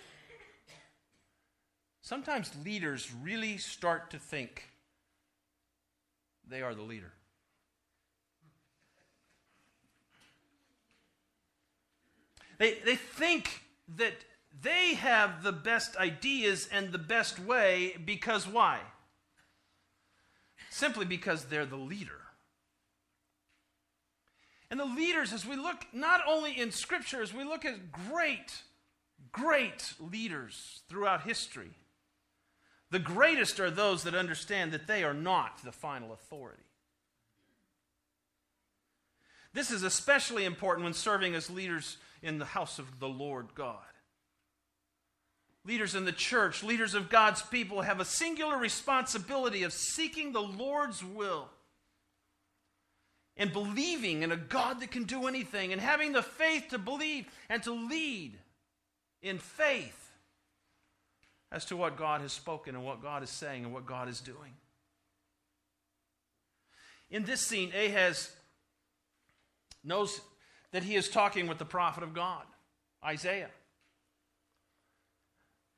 sometimes 2.01 2.51
leaders 2.65 3.13
really 3.23 3.59
start 3.59 4.11
to 4.13 4.19
think 4.19 4.71
they 6.49 6.63
are 6.63 6.75
the 6.75 6.81
leader. 6.81 7.13
They, 12.57 12.79
they 12.83 12.97
think 12.97 13.61
that 13.99 14.15
they 14.63 14.95
have 14.95 15.43
the 15.43 15.53
best 15.53 15.99
ideas 15.99 16.67
and 16.73 16.93
the 16.93 16.99
best 16.99 17.39
way 17.39 17.95
because 18.03 18.49
why? 18.49 18.81
Simply 20.71 21.05
because 21.05 21.45
they're 21.45 21.67
the 21.67 21.77
leader. 21.77 22.23
And 24.71 24.79
the 24.79 24.85
leaders, 24.85 25.33
as 25.33 25.45
we 25.45 25.57
look 25.57 25.87
not 25.93 26.21
only 26.29 26.59
in 26.59 26.71
Scripture, 26.71 27.23
as 27.23 27.35
we 27.35 27.43
look 27.43 27.65
at 27.65 27.91
great, 27.91 28.63
great 29.33 29.95
leaders 29.99 30.83
throughout 30.89 31.23
history, 31.23 31.71
the 32.91 33.01
greatest 33.01 33.59
are 33.59 33.71
those 33.71 34.05
that 34.05 34.15
understand 34.15 34.73
that 34.73 34.87
they 34.87 35.03
are 35.03 35.15
not 35.15 35.63
the 35.65 35.73
final 35.73 36.13
authority. 36.13 36.63
This 39.53 39.73
is 39.73 39.83
especially 39.83 40.45
important 40.45 40.85
when 40.85 40.95
serving 40.95 41.35
as 41.35 41.51
leaders 41.51 41.97
in 42.23 42.39
the 42.39 42.45
house 42.45 42.79
of 42.79 43.01
the 43.01 43.09
Lord 43.09 43.49
God. 43.57 43.79
Leaders 45.65 45.95
in 45.95 46.05
the 46.05 46.13
church, 46.13 46.63
leaders 46.63 46.95
of 46.95 47.11
God's 47.11 47.43
people, 47.43 47.83
have 47.83 48.01
a 48.01 48.05
singular 48.05 48.57
responsibility 48.57 49.65
of 49.65 49.73
seeking 49.73 50.33
the 50.33 50.41
Lord's 50.41 51.05
will 51.05 51.49
and 53.41 53.55
believing 53.55 54.23
in 54.23 54.33
a 54.33 54.37
God 54.37 54.81
that 54.81 54.91
can 54.91 55.05
do 55.05 55.27
anything 55.27 55.73
and 55.73 55.81
having 55.81 56.13
the 56.13 56.23
faith 56.23 56.67
to 56.69 56.79
believe 56.79 57.25
and 57.49 57.63
to 57.63 57.73
lead 57.73 58.39
in 59.23 59.39
faith 59.39 60.13
as 61.51 61.65
to 61.65 61.77
what 61.77 61.97
God 61.97 62.21
has 62.21 62.35
spoken 62.35 62.75
and 62.75 62.85
what 62.85 63.03
God 63.03 63.23
is 63.23 63.31
saying 63.31 63.65
and 63.65 63.73
what 63.73 63.87
God 63.87 64.11
is 64.11 64.21
doing. 64.21 64.53
In 67.11 67.25
this 67.25 67.41
scene, 67.41 67.73
Ahaz 67.75 68.31
knows 69.83 70.21
that 70.73 70.83
he 70.83 70.95
is 70.95 71.09
talking 71.09 71.47
with 71.47 71.57
the 71.57 71.65
prophet 71.65 72.03
of 72.03 72.13
God, 72.13 72.45
Isaiah. 73.03 73.51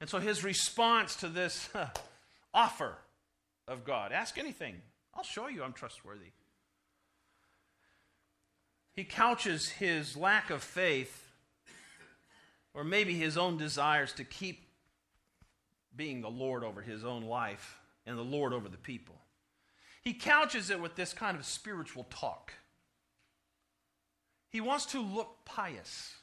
And 0.00 0.10
so 0.10 0.18
his 0.18 0.42
response 0.42 1.14
to 1.16 1.28
this 1.28 1.68
offer 2.54 2.96
of 3.68 3.84
God 3.84 4.10
ask 4.10 4.36
anything, 4.36 4.74
I'll 5.14 5.22
show 5.22 5.46
you 5.46 5.62
I'm 5.62 5.72
trustworthy. 5.72 6.32
He 8.94 9.04
couches 9.04 9.68
his 9.68 10.16
lack 10.16 10.50
of 10.50 10.62
faith, 10.62 11.30
or 12.74 12.84
maybe 12.84 13.14
his 13.14 13.38
own 13.38 13.56
desires 13.56 14.12
to 14.14 14.24
keep 14.24 14.68
being 15.94 16.20
the 16.20 16.30
Lord 16.30 16.64
over 16.64 16.82
his 16.82 17.04
own 17.04 17.22
life 17.22 17.78
and 18.06 18.18
the 18.18 18.22
Lord 18.22 18.52
over 18.52 18.68
the 18.68 18.76
people. 18.76 19.16
He 20.02 20.14
couches 20.14 20.70
it 20.70 20.80
with 20.80 20.96
this 20.96 21.12
kind 21.12 21.36
of 21.36 21.44
spiritual 21.44 22.06
talk. 22.10 22.52
He 24.48 24.60
wants 24.60 24.86
to 24.86 25.00
look 25.00 25.44
pious. 25.44 26.14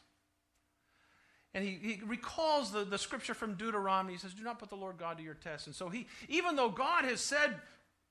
And 1.54 1.64
he, 1.64 1.80
he 1.82 2.02
recalls 2.06 2.72
the, 2.72 2.84
the 2.84 2.98
scripture 2.98 3.34
from 3.34 3.56
Deuteronomy. 3.56 4.14
He 4.14 4.20
says, 4.20 4.34
Do 4.34 4.44
not 4.44 4.60
put 4.60 4.70
the 4.70 4.76
Lord 4.76 4.98
God 4.98 5.18
to 5.18 5.24
your 5.24 5.34
test. 5.34 5.66
And 5.66 5.76
so 5.76 5.90
he, 5.90 6.08
even 6.28 6.56
though 6.56 6.70
God 6.70 7.06
has 7.06 7.22
said 7.22 7.56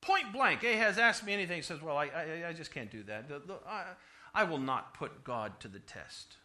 point 0.01 0.33
blank, 0.33 0.65
Ahaz 0.65 0.99
asked 0.99 1.25
me 1.25 1.33
anything, 1.33 1.57
he 1.57 1.63
says, 1.63 1.81
Well, 1.81 1.97
I, 1.97 2.07
I, 2.07 2.49
I 2.49 2.53
just 2.53 2.73
can't 2.73 2.91
do 2.91 3.05
that. 3.05 3.29
The, 3.29 3.39
the, 3.39 3.59
I 4.39 4.45
will 4.45 4.59
not 4.59 4.95
put 4.95 5.25
God 5.25 5.59
to 5.59 5.67
the 5.67 5.81
test. 5.81 6.37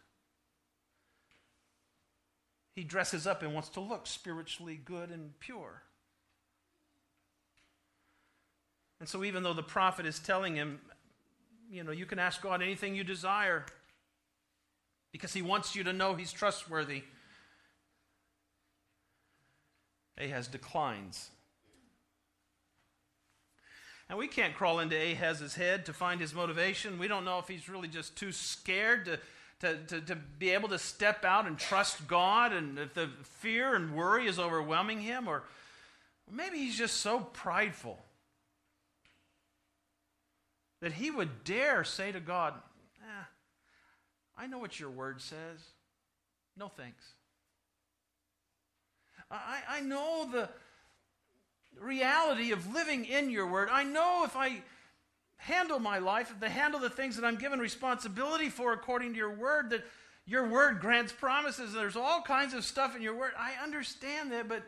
He 2.74 2.82
dresses 2.82 3.24
up 3.24 3.40
and 3.40 3.54
wants 3.54 3.68
to 3.68 3.80
look 3.80 4.08
spiritually 4.08 4.80
good 4.84 5.10
and 5.10 5.38
pure. 5.38 5.82
And 8.98 9.08
so, 9.08 9.22
even 9.22 9.44
though 9.44 9.52
the 9.52 9.62
prophet 9.62 10.06
is 10.06 10.18
telling 10.18 10.56
him, 10.56 10.80
you 11.70 11.84
know, 11.84 11.92
you 11.92 12.04
can 12.04 12.18
ask 12.18 12.42
God 12.42 12.62
anything 12.62 12.96
you 12.96 13.04
desire 13.04 13.64
because 15.12 15.32
he 15.32 15.40
wants 15.40 15.76
you 15.76 15.84
to 15.84 15.92
know 15.92 16.16
he's 16.16 16.32
trustworthy, 16.32 17.04
Ahaz 20.18 20.48
declines. 20.48 21.30
And 24.08 24.18
we 24.18 24.28
can't 24.28 24.54
crawl 24.54 24.80
into 24.80 24.96
Ahaz's 24.96 25.54
head 25.54 25.86
to 25.86 25.92
find 25.92 26.20
his 26.20 26.34
motivation. 26.34 26.98
We 26.98 27.08
don't 27.08 27.24
know 27.24 27.38
if 27.38 27.48
he's 27.48 27.68
really 27.68 27.88
just 27.88 28.16
too 28.16 28.32
scared 28.32 29.06
to 29.06 29.18
to, 29.64 29.78
to, 29.86 30.00
to 30.02 30.16
be 30.16 30.50
able 30.50 30.68
to 30.70 30.78
step 30.78 31.24
out 31.24 31.46
and 31.46 31.58
trust 31.58 32.06
God, 32.06 32.52
and 32.52 32.78
if 32.78 32.92
the 32.94 33.08
fear 33.22 33.74
and 33.74 33.94
worry 33.94 34.26
is 34.26 34.38
overwhelming 34.38 35.00
him, 35.00 35.26
or 35.26 35.44
maybe 36.30 36.58
he's 36.58 36.76
just 36.76 36.98
so 36.98 37.20
prideful 37.20 37.98
that 40.80 40.92
he 40.92 41.10
would 41.10 41.44
dare 41.44 41.82
say 41.82 42.12
to 42.12 42.20
God, 42.20 42.54
eh, 43.00 43.24
I 44.36 44.46
know 44.46 44.58
what 44.58 44.78
your 44.78 44.90
word 44.90 45.22
says. 45.22 45.60
No 46.56 46.68
thanks. 46.68 47.04
I, 49.30 49.60
I 49.68 49.80
know 49.80 50.28
the 50.30 50.50
reality 51.80 52.52
of 52.52 52.72
living 52.72 53.04
in 53.04 53.30
your 53.30 53.46
word. 53.46 53.68
I 53.70 53.84
know 53.84 54.22
if 54.24 54.36
I 54.36 54.62
handle 55.36 55.78
my 55.78 55.98
life, 55.98 56.30
if 56.30 56.40
they 56.40 56.48
handle 56.48 56.80
the 56.80 56.90
things 56.90 57.16
that 57.16 57.24
I'm 57.24 57.36
given 57.36 57.58
responsibility 57.58 58.48
for 58.48 58.72
according 58.72 59.12
to 59.12 59.18
your 59.18 59.34
word, 59.34 59.70
that 59.70 59.84
your 60.26 60.48
word 60.48 60.80
grants 60.80 61.12
promises. 61.12 61.72
There's 61.72 61.96
all 61.96 62.22
kinds 62.22 62.54
of 62.54 62.64
stuff 62.64 62.96
in 62.96 63.02
your 63.02 63.14
word. 63.14 63.32
I 63.38 63.62
understand 63.62 64.32
that, 64.32 64.48
but 64.48 64.62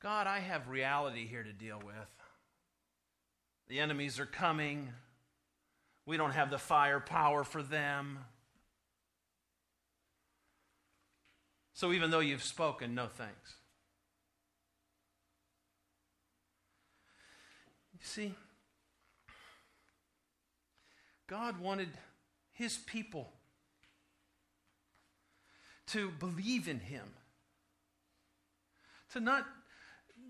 God, 0.00 0.26
I 0.26 0.38
have 0.38 0.68
reality 0.68 1.26
here 1.26 1.42
to 1.42 1.52
deal 1.52 1.80
with. 1.84 1.94
The 3.68 3.80
enemies 3.80 4.18
are 4.18 4.26
coming. 4.26 4.90
We 6.06 6.16
don't 6.16 6.32
have 6.32 6.50
the 6.50 6.58
firepower 6.58 7.44
for 7.44 7.62
them. 7.62 8.20
So 11.72 11.92
even 11.92 12.10
though 12.10 12.20
you've 12.20 12.42
spoken, 12.42 12.94
no 12.94 13.06
thanks. 13.06 13.54
You 18.00 18.06
see, 18.06 18.34
God 21.26 21.60
wanted 21.60 21.90
his 22.52 22.76
people 22.76 23.30
to 25.88 26.10
believe 26.18 26.66
in 26.66 26.80
him, 26.80 27.06
to 29.12 29.20
not 29.20 29.46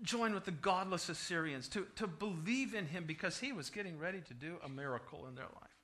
join 0.03 0.33
with 0.33 0.45
the 0.45 0.51
godless 0.51 1.09
Assyrians, 1.09 1.67
to, 1.69 1.85
to 1.95 2.07
believe 2.07 2.73
in 2.73 2.87
him 2.87 3.05
because 3.05 3.39
he 3.39 3.53
was 3.53 3.69
getting 3.69 3.97
ready 3.97 4.21
to 4.21 4.33
do 4.33 4.57
a 4.63 4.69
miracle 4.69 5.27
in 5.27 5.35
their 5.35 5.45
life. 5.45 5.80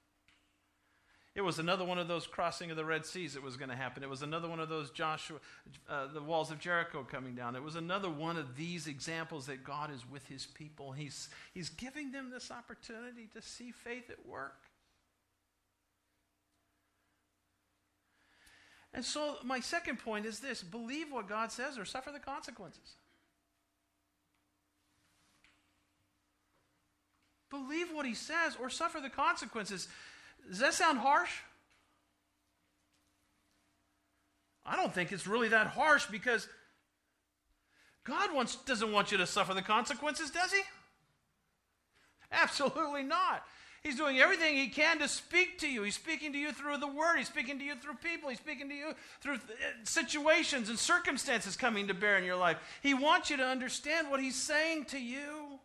It 1.38 1.44
was 1.44 1.60
another 1.60 1.86
one 1.86 2.00
of 2.00 2.08
those 2.08 2.25
crossing 2.25 2.72
of 2.72 2.77
the 2.77 2.84
Red 2.84 3.06
Seas 3.06 3.36
that 3.36 3.44
was 3.44 3.58
going 3.58 3.70
to 3.70 3.75
happen. 3.75 4.01
It 4.01 4.10
was 4.10 4.24
another 4.24 4.50
one 4.50 4.60
of 4.60 4.70
those 4.70 4.89
Joshua, 4.89 5.38
uh, 5.88 6.08
the 6.08 6.20
walls 6.20 6.50
of 6.50 6.58
Jericho 6.58 7.03
coming 7.03 7.36
down. 7.36 7.56
It 7.56 7.62
was 7.62 7.75
another 7.75 8.10
one 8.10 8.38
of 8.38 8.58
these 8.58 8.88
examples 8.88 9.46
that 9.46 9.63
God 9.63 9.94
is 9.94 10.03
with 10.10 10.27
his 10.27 10.48
people. 10.48 10.94
He's, 10.94 11.29
he's 11.53 11.70
giving 11.70 12.12
them 12.12 12.32
this 12.32 12.50
opportunity 12.50 13.29
to 13.36 13.41
see 13.44 13.72
faith 13.72 14.10
at 14.10 14.25
work. 14.25 14.63
And 18.91 19.06
so, 19.06 19.36
my 19.44 19.60
second 19.60 20.00
point 20.00 20.25
is 20.25 20.39
this 20.39 20.63
believe 20.63 21.12
what 21.12 21.29
God 21.29 21.51
says 21.51 21.77
or 21.77 21.86
suffer 21.86 22.12
the 22.12 22.17
consequences. 22.17 22.96
Believe 27.51 27.88
what 27.94 28.06
he 28.08 28.13
says 28.13 28.58
or 28.60 28.70
suffer 28.70 29.00
the 29.00 29.10
consequences. 29.10 29.88
Does 30.50 30.60
that 30.60 30.74
sound 30.74 31.00
harsh? 31.00 31.32
I 34.66 34.75
don't 34.75 34.94
think 34.94 35.12
it's 35.12 35.27
really 35.27 35.50
that 35.50 35.68
harsh 35.68 36.06
because 36.08 36.48
God 38.04 38.34
wants, 38.34 38.56
doesn't 38.56 38.92
want 38.92 39.12
you 39.12 39.18
to 39.18 39.25
suffer 39.25 39.54
the 39.54 39.62
consequences, 39.62 40.30
does 40.30 40.51
he? 40.51 40.62
Absolutely 42.32 43.04
not. 43.04 43.44
He's 43.84 43.96
doing 43.96 44.20
everything 44.20 44.58
he 44.58 44.68
can 44.68 45.00
to 45.00 45.08
speak 45.08 45.60
to 45.60 45.70
you. 45.70 45.84
He's 45.84 45.96
speaking 45.96 46.34
to 46.34 46.38
you 46.38 46.51
through 46.51 46.77
the 46.77 46.88
word. 46.88 47.18
He's 47.18 47.27
speaking 47.27 47.58
to 47.60 47.63
you 47.63 47.75
through 47.75 47.96
people. 47.96 48.30
He's 48.30 48.39
speaking 48.39 48.68
to 48.68 48.75
you 48.75 48.94
through 49.22 49.36
uh, 49.36 49.38
situations 49.84 50.68
and 50.68 50.77
circumstances 50.77 51.56
coming 51.56 51.88
to 51.88 51.94
bear 51.94 52.18
in 52.18 52.25
your 52.25 52.36
life. 52.36 52.58
He 52.82 52.94
wants 52.94 53.30
you 53.30 53.38
to 53.38 53.46
understand 53.46 54.10
what 54.10 54.22
he's 54.22 54.36
saying 54.36 54.86
to 54.86 55.00
you 55.00 55.60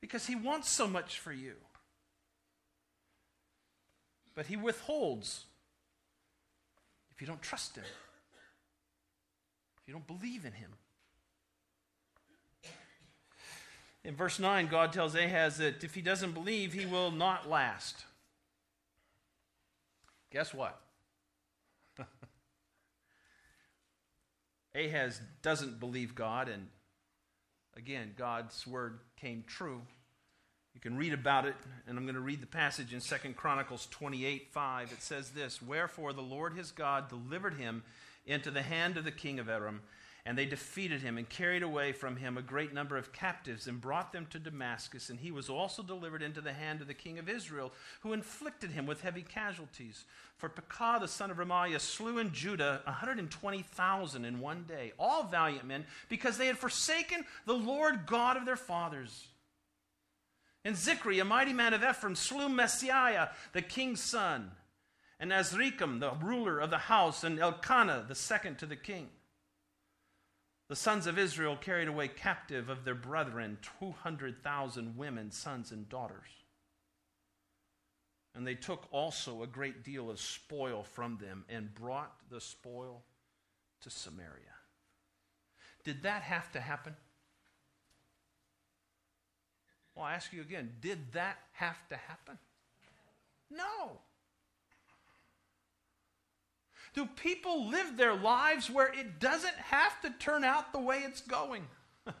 because 0.00 0.26
he 0.26 0.36
wants 0.36 0.68
so 0.68 0.86
much 0.86 1.18
for 1.18 1.32
you. 1.32 1.54
But 4.34 4.46
he 4.46 4.56
withholds 4.56 5.44
if 7.14 7.20
you 7.20 7.26
don't 7.26 7.42
trust 7.42 7.76
him, 7.76 7.84
if 7.84 9.82
you 9.86 9.92
don't 9.92 10.06
believe 10.06 10.44
in 10.44 10.52
him. 10.52 10.70
In 14.04 14.16
verse 14.16 14.40
9, 14.40 14.66
God 14.66 14.92
tells 14.92 15.14
Ahaz 15.14 15.58
that 15.58 15.84
if 15.84 15.94
he 15.94 16.02
doesn't 16.02 16.32
believe, 16.32 16.72
he 16.72 16.86
will 16.86 17.12
not 17.12 17.48
last. 17.48 18.04
Guess 20.32 20.52
what? 20.52 20.80
Ahaz 24.74 25.20
doesn't 25.42 25.78
believe 25.78 26.16
God, 26.16 26.48
and 26.48 26.66
again, 27.76 28.14
God's 28.16 28.66
word 28.66 28.98
came 29.16 29.44
true. 29.46 29.82
You 30.74 30.80
can 30.80 30.96
read 30.96 31.12
about 31.12 31.44
it, 31.44 31.54
and 31.86 31.98
I'm 31.98 32.04
going 32.04 32.14
to 32.14 32.20
read 32.20 32.40
the 32.40 32.46
passage 32.46 32.94
in 32.94 33.00
2 33.00 33.34
Chronicles 33.34 33.86
28 33.90 34.48
5. 34.50 34.92
It 34.92 35.02
says 35.02 35.30
this 35.30 35.60
Wherefore 35.60 36.12
the 36.12 36.22
Lord 36.22 36.54
his 36.54 36.70
God 36.70 37.08
delivered 37.08 37.54
him 37.54 37.82
into 38.26 38.50
the 38.50 38.62
hand 38.62 38.96
of 38.96 39.04
the 39.04 39.10
king 39.10 39.38
of 39.38 39.50
Aram, 39.50 39.82
and 40.24 40.38
they 40.38 40.46
defeated 40.46 41.02
him 41.02 41.18
and 41.18 41.28
carried 41.28 41.62
away 41.62 41.92
from 41.92 42.16
him 42.16 42.38
a 42.38 42.42
great 42.42 42.72
number 42.72 42.96
of 42.96 43.12
captives 43.12 43.66
and 43.66 43.80
brought 43.80 44.12
them 44.12 44.26
to 44.30 44.38
Damascus. 44.38 45.10
And 45.10 45.18
he 45.18 45.30
was 45.30 45.50
also 45.50 45.82
delivered 45.82 46.22
into 46.22 46.40
the 46.40 46.52
hand 46.52 46.80
of 46.80 46.86
the 46.86 46.94
king 46.94 47.18
of 47.18 47.28
Israel, 47.28 47.72
who 48.00 48.12
inflicted 48.12 48.70
him 48.70 48.86
with 48.86 49.02
heavy 49.02 49.22
casualties. 49.22 50.04
For 50.36 50.48
Pekah 50.48 50.98
the 51.00 51.08
son 51.08 51.30
of 51.30 51.36
Remaliah 51.36 51.80
slew 51.80 52.18
in 52.18 52.32
Judah 52.32 52.80
120,000 52.84 54.24
in 54.24 54.40
one 54.40 54.64
day, 54.66 54.92
all 54.98 55.24
valiant 55.24 55.66
men, 55.66 55.84
because 56.08 56.38
they 56.38 56.46
had 56.46 56.58
forsaken 56.58 57.24
the 57.44 57.52
Lord 57.52 58.06
God 58.06 58.36
of 58.36 58.46
their 58.46 58.56
fathers. 58.56 59.26
And 60.64 60.76
Zichri, 60.76 61.20
a 61.20 61.24
mighty 61.24 61.52
man 61.52 61.74
of 61.74 61.82
Ephraim, 61.82 62.14
slew 62.14 62.48
Maaseiah, 62.48 63.30
the 63.52 63.62
king's 63.62 64.00
son, 64.00 64.52
and 65.18 65.32
Azrikam, 65.32 66.00
the 66.00 66.12
ruler 66.12 66.60
of 66.60 66.70
the 66.70 66.78
house, 66.78 67.24
and 67.24 67.38
Elkanah, 67.38 68.04
the 68.06 68.14
second 68.14 68.58
to 68.58 68.66
the 68.66 68.76
king. 68.76 69.08
The 70.68 70.76
sons 70.76 71.06
of 71.06 71.18
Israel 71.18 71.56
carried 71.56 71.88
away 71.88 72.08
captive 72.08 72.68
of 72.68 72.84
their 72.84 72.94
brethren 72.94 73.58
200,000 73.78 74.96
women, 74.96 75.30
sons, 75.30 75.72
and 75.72 75.88
daughters. 75.88 76.28
And 78.34 78.46
they 78.46 78.54
took 78.54 78.86
also 78.90 79.42
a 79.42 79.46
great 79.46 79.84
deal 79.84 80.10
of 80.10 80.18
spoil 80.18 80.84
from 80.84 81.18
them 81.18 81.44
and 81.48 81.74
brought 81.74 82.14
the 82.30 82.40
spoil 82.40 83.02
to 83.82 83.90
Samaria. 83.90 84.54
Did 85.84 86.04
that 86.04 86.22
have 86.22 86.50
to 86.52 86.60
happen? 86.60 86.96
Well, 89.94 90.06
I 90.06 90.14
ask 90.14 90.32
you 90.32 90.40
again 90.40 90.72
did 90.80 91.12
that 91.12 91.38
have 91.52 91.76
to 91.88 91.96
happen? 91.96 92.38
No. 93.50 93.98
Do 96.94 97.06
people 97.06 97.68
live 97.68 97.96
their 97.96 98.14
lives 98.14 98.68
where 98.68 98.92
it 98.92 99.18
doesn't 99.18 99.54
have 99.54 100.00
to 100.02 100.10
turn 100.10 100.44
out 100.44 100.72
the 100.72 100.78
way 100.78 100.98
it's 100.98 101.22
going? 101.22 101.66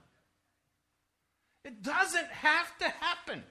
it 1.64 1.82
doesn't 1.82 2.28
have 2.28 2.78
to 2.78 2.88
happen. 2.88 3.42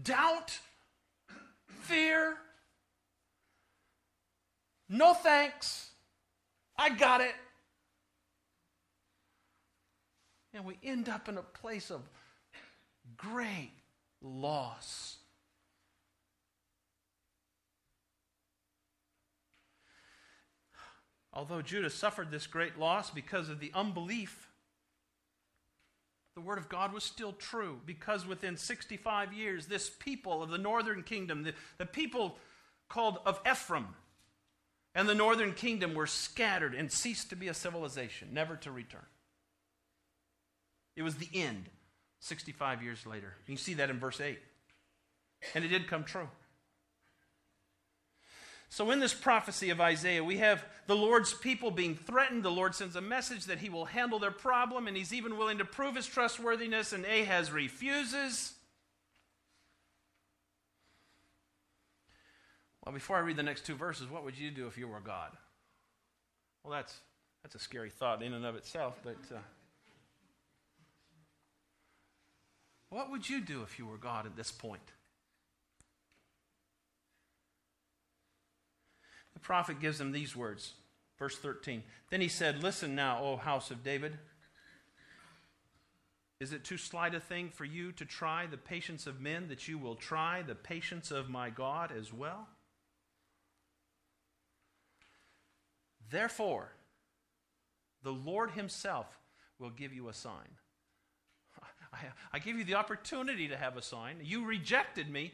Doubt, 0.00 0.58
fear, 1.66 2.36
no 4.88 5.12
thanks, 5.12 5.90
I 6.78 6.88
got 6.88 7.20
it. 7.20 7.34
And 10.52 10.64
we 10.64 10.78
end 10.82 11.08
up 11.08 11.28
in 11.28 11.38
a 11.38 11.42
place 11.42 11.90
of 11.90 12.02
great 13.16 13.72
loss. 14.20 15.18
Although 21.32 21.62
Judah 21.62 21.90
suffered 21.90 22.30
this 22.30 22.46
great 22.46 22.78
loss 22.78 23.10
because 23.10 23.48
of 23.48 23.60
the 23.60 23.70
unbelief, 23.74 24.48
the 26.34 26.40
word 26.40 26.58
of 26.58 26.68
God 26.68 26.92
was 26.92 27.04
still 27.04 27.32
true 27.32 27.80
because 27.86 28.26
within 28.26 28.56
65 28.56 29.32
years, 29.32 29.66
this 29.66 29.90
people 29.90 30.42
of 30.42 30.50
the 30.50 30.58
northern 30.58 31.02
kingdom, 31.02 31.44
the, 31.44 31.54
the 31.78 31.86
people 31.86 32.36
called 32.88 33.18
of 33.24 33.40
Ephraim, 33.48 33.88
and 34.94 35.08
the 35.08 35.14
northern 35.14 35.52
kingdom 35.52 35.94
were 35.94 36.06
scattered 36.06 36.74
and 36.74 36.90
ceased 36.90 37.30
to 37.30 37.36
be 37.36 37.46
a 37.46 37.54
civilization, 37.54 38.28
never 38.32 38.56
to 38.56 38.72
return. 38.72 39.06
It 41.00 41.02
was 41.02 41.14
the 41.14 41.30
end 41.32 41.64
65 42.18 42.82
years 42.82 43.06
later. 43.06 43.32
You 43.46 43.56
see 43.56 43.72
that 43.72 43.88
in 43.88 43.98
verse 43.98 44.20
8. 44.20 44.38
And 45.54 45.64
it 45.64 45.68
did 45.68 45.88
come 45.88 46.04
true. 46.04 46.28
So, 48.68 48.90
in 48.90 49.00
this 49.00 49.14
prophecy 49.14 49.70
of 49.70 49.80
Isaiah, 49.80 50.22
we 50.22 50.36
have 50.36 50.62
the 50.86 50.94
Lord's 50.94 51.32
people 51.32 51.70
being 51.70 51.94
threatened. 51.94 52.42
The 52.42 52.50
Lord 52.50 52.74
sends 52.74 52.96
a 52.96 53.00
message 53.00 53.46
that 53.46 53.60
he 53.60 53.70
will 53.70 53.86
handle 53.86 54.18
their 54.18 54.30
problem, 54.30 54.86
and 54.88 54.94
he's 54.94 55.14
even 55.14 55.38
willing 55.38 55.56
to 55.56 55.64
prove 55.64 55.96
his 55.96 56.06
trustworthiness, 56.06 56.92
and 56.92 57.06
Ahaz 57.06 57.50
refuses. 57.50 58.52
Well, 62.84 62.92
before 62.92 63.16
I 63.16 63.20
read 63.20 63.36
the 63.36 63.42
next 63.42 63.64
two 63.64 63.74
verses, 63.74 64.10
what 64.10 64.22
would 64.24 64.36
you 64.36 64.50
do 64.50 64.66
if 64.66 64.76
you 64.76 64.86
were 64.86 65.00
God? 65.00 65.30
Well, 66.62 66.74
that's, 66.74 66.94
that's 67.42 67.54
a 67.54 67.58
scary 67.58 67.88
thought 67.88 68.22
in 68.22 68.34
and 68.34 68.44
of 68.44 68.54
itself, 68.54 69.00
but. 69.02 69.16
Uh, 69.34 69.38
What 72.90 73.10
would 73.10 73.30
you 73.30 73.40
do 73.40 73.62
if 73.62 73.78
you 73.78 73.86
were 73.86 73.96
God 73.96 74.26
at 74.26 74.36
this 74.36 74.50
point? 74.50 74.82
The 79.32 79.40
prophet 79.40 79.80
gives 79.80 79.98
them 79.98 80.12
these 80.12 80.36
words. 80.36 80.74
Verse 81.18 81.36
13. 81.36 81.82
Then 82.10 82.20
he 82.20 82.28
said, 82.28 82.62
Listen 82.62 82.94
now, 82.94 83.22
O 83.22 83.36
house 83.36 83.70
of 83.70 83.84
David. 83.84 84.18
Is 86.40 86.52
it 86.52 86.64
too 86.64 86.78
slight 86.78 87.14
a 87.14 87.20
thing 87.20 87.50
for 87.50 87.66
you 87.66 87.92
to 87.92 88.04
try 88.06 88.46
the 88.46 88.56
patience 88.56 89.06
of 89.06 89.20
men 89.20 89.48
that 89.48 89.68
you 89.68 89.78
will 89.78 89.94
try 89.94 90.42
the 90.42 90.54
patience 90.54 91.10
of 91.10 91.28
my 91.28 91.50
God 91.50 91.92
as 91.96 92.12
well? 92.12 92.48
Therefore, 96.10 96.72
the 98.02 98.10
Lord 98.10 98.52
himself 98.52 99.06
will 99.58 99.70
give 99.70 99.92
you 99.92 100.08
a 100.08 100.14
sign. 100.14 100.56
I, 101.92 101.98
I 102.32 102.38
give 102.38 102.56
you 102.56 102.64
the 102.64 102.74
opportunity 102.74 103.48
to 103.48 103.56
have 103.56 103.76
a 103.76 103.82
sign. 103.82 104.16
You 104.22 104.44
rejected 104.46 105.10
me. 105.10 105.32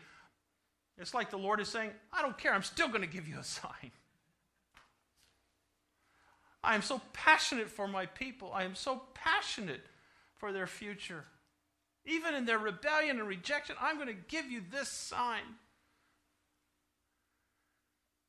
It's 0.98 1.14
like 1.14 1.30
the 1.30 1.38
Lord 1.38 1.60
is 1.60 1.68
saying, 1.68 1.90
I 2.12 2.22
don't 2.22 2.38
care. 2.38 2.54
I'm 2.54 2.62
still 2.62 2.88
going 2.88 3.02
to 3.02 3.06
give 3.06 3.28
you 3.28 3.38
a 3.38 3.44
sign. 3.44 3.90
I 6.64 6.74
am 6.74 6.82
so 6.82 7.00
passionate 7.12 7.68
for 7.68 7.86
my 7.86 8.06
people. 8.06 8.52
I 8.52 8.64
am 8.64 8.74
so 8.74 9.02
passionate 9.14 9.82
for 10.36 10.52
their 10.52 10.66
future. 10.66 11.24
Even 12.04 12.34
in 12.34 12.44
their 12.44 12.58
rebellion 12.58 13.18
and 13.18 13.28
rejection, 13.28 13.76
I'm 13.80 13.96
going 13.96 14.08
to 14.08 14.14
give 14.14 14.50
you 14.50 14.62
this 14.70 14.88
sign. 14.88 15.42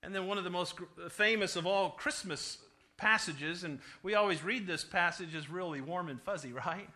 And 0.03 0.13
then 0.13 0.27
one 0.27 0.37
of 0.37 0.43
the 0.43 0.49
most 0.49 0.75
uh, 0.79 1.09
famous 1.09 1.55
of 1.55 1.65
all 1.65 1.91
Christmas 1.91 2.59
passages, 2.97 3.63
and 3.63 3.79
we 4.03 4.15
always 4.15 4.43
read 4.43 4.67
this 4.67 4.83
passage 4.83 5.35
as 5.35 5.49
really 5.49 5.81
warm 5.81 6.09
and 6.09 6.21
fuzzy, 6.21 6.53
right? 6.65 6.89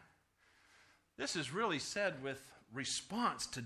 This 1.17 1.35
is 1.35 1.53
really 1.53 1.79
said 1.79 2.23
with 2.23 2.41
response 2.73 3.47
to 3.47 3.63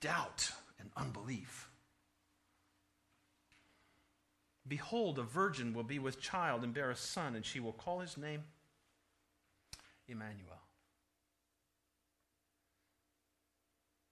doubt 0.00 0.50
and 0.78 0.90
unbelief. 0.96 1.68
Behold, 4.66 5.18
a 5.18 5.22
virgin 5.22 5.74
will 5.74 5.82
be 5.82 5.98
with 5.98 6.20
child 6.20 6.62
and 6.62 6.72
bear 6.72 6.90
a 6.90 6.96
son, 6.96 7.34
and 7.34 7.44
she 7.44 7.58
will 7.58 7.72
call 7.72 8.00
his 8.00 8.16
name 8.16 8.44
Emmanuel. 10.06 10.60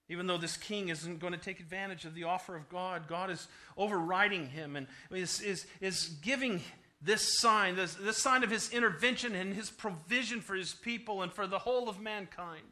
Even 0.09 0.27
though 0.27 0.39
this 0.39 0.57
king 0.57 0.89
isn't 0.89 1.21
going 1.21 1.35
to 1.35 1.39
take 1.39 1.61
advantage 1.61 2.07
of 2.07 2.15
the 2.15 2.25
offer 2.25 2.57
of 2.57 2.69
God, 2.71 3.09
God 3.09 3.31
is 3.31 3.47
overriding 3.77 4.49
him 4.49 4.75
and 4.75 4.87
is, 5.11 5.41
is, 5.43 5.67
is 5.81 6.09
giving 6.23 6.63
this 7.01 7.39
sign, 7.39 7.77
this, 7.77 7.95
this 7.95 8.19
sign 8.19 8.43
of 8.43 8.51
his 8.51 8.71
intervention 8.71 9.35
and 9.35 9.55
his 9.55 9.71
provision 9.71 10.41
for 10.41 10.55
his 10.55 10.75
people 10.75 11.23
and 11.23 11.33
for 11.33 11.47
the 11.47 11.61
whole 11.61 11.89
of 11.89 12.01
mankind. 12.01 12.65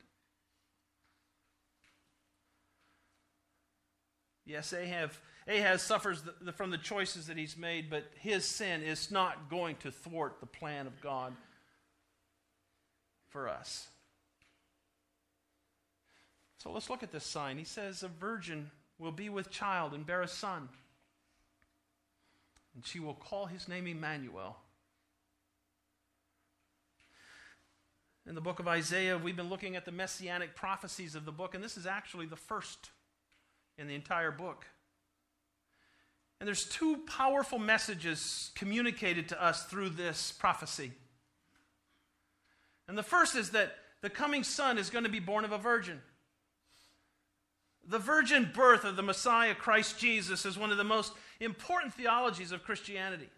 Yes, 4.44 4.72
Ahab, 4.72 5.10
Ahaz 5.48 5.82
suffers 5.82 6.22
the, 6.22 6.34
the, 6.40 6.52
from 6.52 6.70
the 6.70 6.78
choices 6.78 7.26
that 7.26 7.36
he's 7.36 7.56
made, 7.56 7.90
but 7.90 8.04
his 8.20 8.44
sin 8.44 8.82
is 8.82 9.10
not 9.10 9.50
going 9.50 9.76
to 9.76 9.90
thwart 9.90 10.40
the 10.40 10.46
plan 10.46 10.86
of 10.86 11.00
God 11.00 11.34
for 13.28 13.48
us. 13.48 13.88
So 16.58 16.72
let's 16.72 16.90
look 16.90 17.02
at 17.02 17.12
this 17.12 17.26
sign. 17.26 17.58
He 17.58 17.64
says, 17.64 18.02
A 18.02 18.08
virgin 18.08 18.70
will 18.98 19.12
be 19.12 19.28
with 19.28 19.50
child 19.50 19.94
and 19.94 20.06
bear 20.06 20.22
a 20.22 20.28
son, 20.28 20.68
and 22.76 22.86
she 22.86 23.00
will 23.00 23.14
call 23.14 23.46
his 23.46 23.66
name 23.66 23.86
Emmanuel. 23.86 24.58
In 28.28 28.34
the 28.34 28.40
book 28.40 28.60
of 28.60 28.68
Isaiah, 28.68 29.16
we've 29.16 29.36
been 29.36 29.48
looking 29.48 29.76
at 29.76 29.86
the 29.86 29.92
messianic 29.92 30.54
prophecies 30.54 31.14
of 31.14 31.24
the 31.24 31.32
book, 31.32 31.54
and 31.54 31.64
this 31.64 31.78
is 31.78 31.86
actually 31.86 32.26
the 32.26 32.36
first 32.36 32.90
in 33.78 33.88
the 33.88 33.94
entire 33.94 34.30
book. 34.30 34.66
And 36.38 36.46
there's 36.46 36.66
two 36.66 36.98
powerful 37.06 37.58
messages 37.58 38.50
communicated 38.54 39.30
to 39.30 39.42
us 39.42 39.64
through 39.64 39.90
this 39.90 40.32
prophecy. 40.32 40.92
And 42.88 42.98
the 42.98 43.02
first 43.02 43.36
is 43.36 43.50
that 43.50 43.74
the 44.02 44.10
coming 44.10 44.44
son 44.44 44.76
is 44.76 44.90
going 44.90 45.04
to 45.04 45.10
be 45.10 45.18
born 45.18 45.46
of 45.46 45.52
a 45.52 45.58
virgin. 45.58 46.02
The 47.88 47.98
virgin 47.98 48.50
birth 48.52 48.84
of 48.84 48.96
the 48.96 49.02
Messiah, 49.02 49.54
Christ 49.54 49.98
Jesus, 49.98 50.44
is 50.44 50.58
one 50.58 50.72
of 50.72 50.76
the 50.76 50.84
most 50.84 51.12
important 51.40 51.94
theologies 51.94 52.52
of 52.52 52.64
Christianity. 52.64 53.28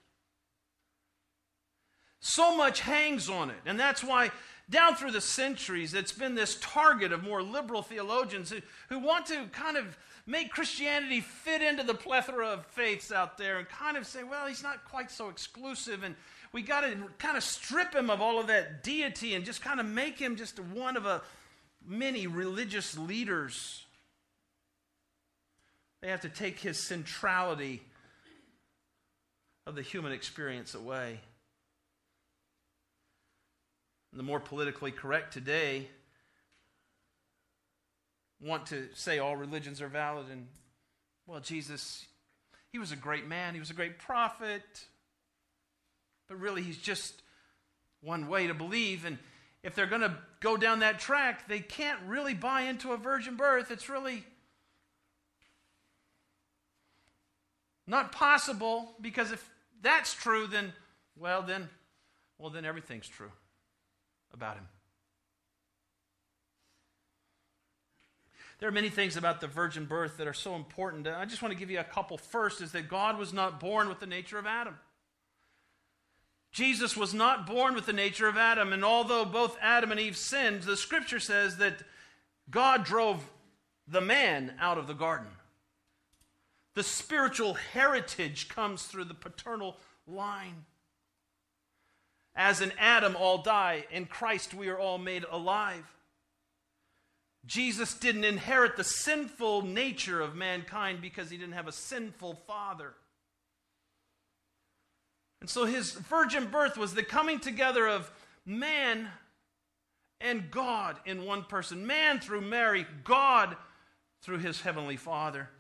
So 2.20 2.56
much 2.56 2.80
hangs 2.80 3.28
on 3.28 3.50
it. 3.50 3.56
And 3.64 3.78
that's 3.78 4.02
why, 4.02 4.30
down 4.68 4.96
through 4.96 5.12
the 5.12 5.20
centuries, 5.20 5.94
it's 5.94 6.12
been 6.12 6.34
this 6.34 6.58
target 6.60 7.12
of 7.12 7.22
more 7.22 7.42
liberal 7.42 7.82
theologians 7.82 8.50
who, 8.50 8.60
who 8.88 8.98
want 8.98 9.26
to 9.26 9.46
kind 9.52 9.76
of 9.76 9.96
make 10.26 10.50
Christianity 10.50 11.20
fit 11.20 11.62
into 11.62 11.82
the 11.82 11.94
plethora 11.94 12.48
of 12.48 12.66
faiths 12.66 13.12
out 13.12 13.38
there 13.38 13.58
and 13.58 13.68
kind 13.68 13.96
of 13.96 14.06
say, 14.06 14.24
well, 14.24 14.46
he's 14.46 14.62
not 14.62 14.84
quite 14.84 15.10
so 15.10 15.28
exclusive. 15.28 16.02
And 16.02 16.16
we 16.52 16.62
got 16.62 16.82
to 16.82 16.96
kind 17.18 17.36
of 17.36 17.42
strip 17.42 17.94
him 17.94 18.10
of 18.10 18.20
all 18.20 18.40
of 18.40 18.48
that 18.48 18.82
deity 18.82 19.34
and 19.34 19.44
just 19.44 19.62
kind 19.62 19.80
of 19.80 19.86
make 19.86 20.18
him 20.18 20.36
just 20.36 20.58
one 20.58 20.96
of 20.96 21.06
a 21.06 21.22
many 21.86 22.26
religious 22.26 22.98
leaders 22.98 23.86
they 26.00 26.08
have 26.08 26.20
to 26.20 26.28
take 26.28 26.60
his 26.60 26.78
centrality 26.78 27.82
of 29.68 29.74
the 29.74 29.82
human 29.82 30.12
experience 30.12 30.74
away. 30.74 31.20
And 34.10 34.18
the 34.18 34.24
more 34.24 34.40
politically 34.40 34.90
correct 34.90 35.34
today 35.34 35.88
want 38.40 38.64
to 38.66 38.88
say 38.94 39.18
all 39.18 39.36
religions 39.36 39.82
are 39.82 39.88
valid 39.88 40.26
and, 40.32 40.46
well, 41.26 41.40
Jesus, 41.40 42.06
he 42.72 42.78
was 42.78 42.92
a 42.92 42.96
great 42.96 43.28
man, 43.28 43.52
he 43.52 43.60
was 43.60 43.68
a 43.68 43.74
great 43.74 43.98
prophet, 43.98 44.62
but 46.28 46.40
really 46.40 46.62
he's 46.62 46.78
just 46.78 47.20
one 48.00 48.26
way 48.26 48.46
to 48.46 48.54
believe. 48.54 49.04
And 49.04 49.18
if 49.62 49.74
they're 49.74 49.86
going 49.86 50.00
to 50.00 50.16
go 50.40 50.56
down 50.56 50.78
that 50.78 50.98
track, 50.98 51.46
they 51.46 51.60
can't 51.60 52.00
really 52.06 52.32
buy 52.32 52.62
into 52.62 52.92
a 52.92 52.96
virgin 52.96 53.36
birth. 53.36 53.70
It's 53.70 53.90
really 53.90 54.24
Not 57.88 58.12
possible, 58.12 58.92
because 59.00 59.32
if 59.32 59.50
that's 59.82 60.14
true, 60.14 60.46
then, 60.46 60.72
well, 61.16 61.42
then, 61.42 61.68
well, 62.38 62.50
then 62.50 62.64
everything's 62.64 63.08
true 63.08 63.30
about 64.32 64.56
him. 64.56 64.68
There 68.58 68.68
are 68.68 68.72
many 68.72 68.88
things 68.88 69.16
about 69.16 69.40
the 69.40 69.46
virgin 69.46 69.84
birth 69.84 70.16
that 70.16 70.26
are 70.26 70.34
so 70.34 70.56
important. 70.56 71.06
I 71.06 71.24
just 71.24 71.42
want 71.42 71.52
to 71.52 71.58
give 71.58 71.70
you 71.70 71.78
a 71.78 71.84
couple. 71.84 72.18
First 72.18 72.60
is 72.60 72.72
that 72.72 72.88
God 72.88 73.16
was 73.16 73.32
not 73.32 73.60
born 73.60 73.88
with 73.88 74.00
the 74.00 74.06
nature 74.06 74.38
of 74.38 74.46
Adam. 74.46 74.76
Jesus 76.50 76.96
was 76.96 77.14
not 77.14 77.46
born 77.46 77.74
with 77.74 77.86
the 77.86 77.92
nature 77.92 78.26
of 78.26 78.36
Adam, 78.36 78.72
and 78.72 78.84
although 78.84 79.24
both 79.24 79.56
Adam 79.60 79.92
and 79.92 80.00
Eve 80.00 80.16
sinned, 80.16 80.62
the 80.62 80.76
scripture 80.76 81.20
says 81.20 81.58
that 81.58 81.82
God 82.50 82.84
drove 82.84 83.30
the 83.86 84.00
man 84.00 84.54
out 84.58 84.78
of 84.78 84.86
the 84.86 84.94
garden. 84.94 85.28
The 86.78 86.84
spiritual 86.84 87.54
heritage 87.54 88.48
comes 88.48 88.84
through 88.84 89.06
the 89.06 89.12
paternal 89.12 89.78
line. 90.06 90.64
As 92.36 92.60
in 92.60 92.72
Adam, 92.78 93.16
all 93.16 93.38
die. 93.38 93.86
In 93.90 94.06
Christ, 94.06 94.54
we 94.54 94.68
are 94.68 94.78
all 94.78 94.96
made 94.96 95.24
alive. 95.28 95.82
Jesus 97.44 97.94
didn't 97.94 98.22
inherit 98.22 98.76
the 98.76 98.84
sinful 98.84 99.62
nature 99.62 100.20
of 100.20 100.36
mankind 100.36 101.02
because 101.02 101.30
he 101.30 101.36
didn't 101.36 101.54
have 101.54 101.66
a 101.66 101.72
sinful 101.72 102.34
father. 102.46 102.94
And 105.40 105.50
so 105.50 105.64
his 105.64 105.90
virgin 105.90 106.46
birth 106.46 106.78
was 106.78 106.94
the 106.94 107.02
coming 107.02 107.40
together 107.40 107.88
of 107.88 108.08
man 108.46 109.08
and 110.20 110.48
God 110.48 110.96
in 111.04 111.24
one 111.24 111.42
person. 111.42 111.88
Man 111.88 112.20
through 112.20 112.42
Mary, 112.42 112.86
God 113.02 113.56
through 114.22 114.38
his 114.38 114.60
heavenly 114.60 114.96
Father. 114.96 115.50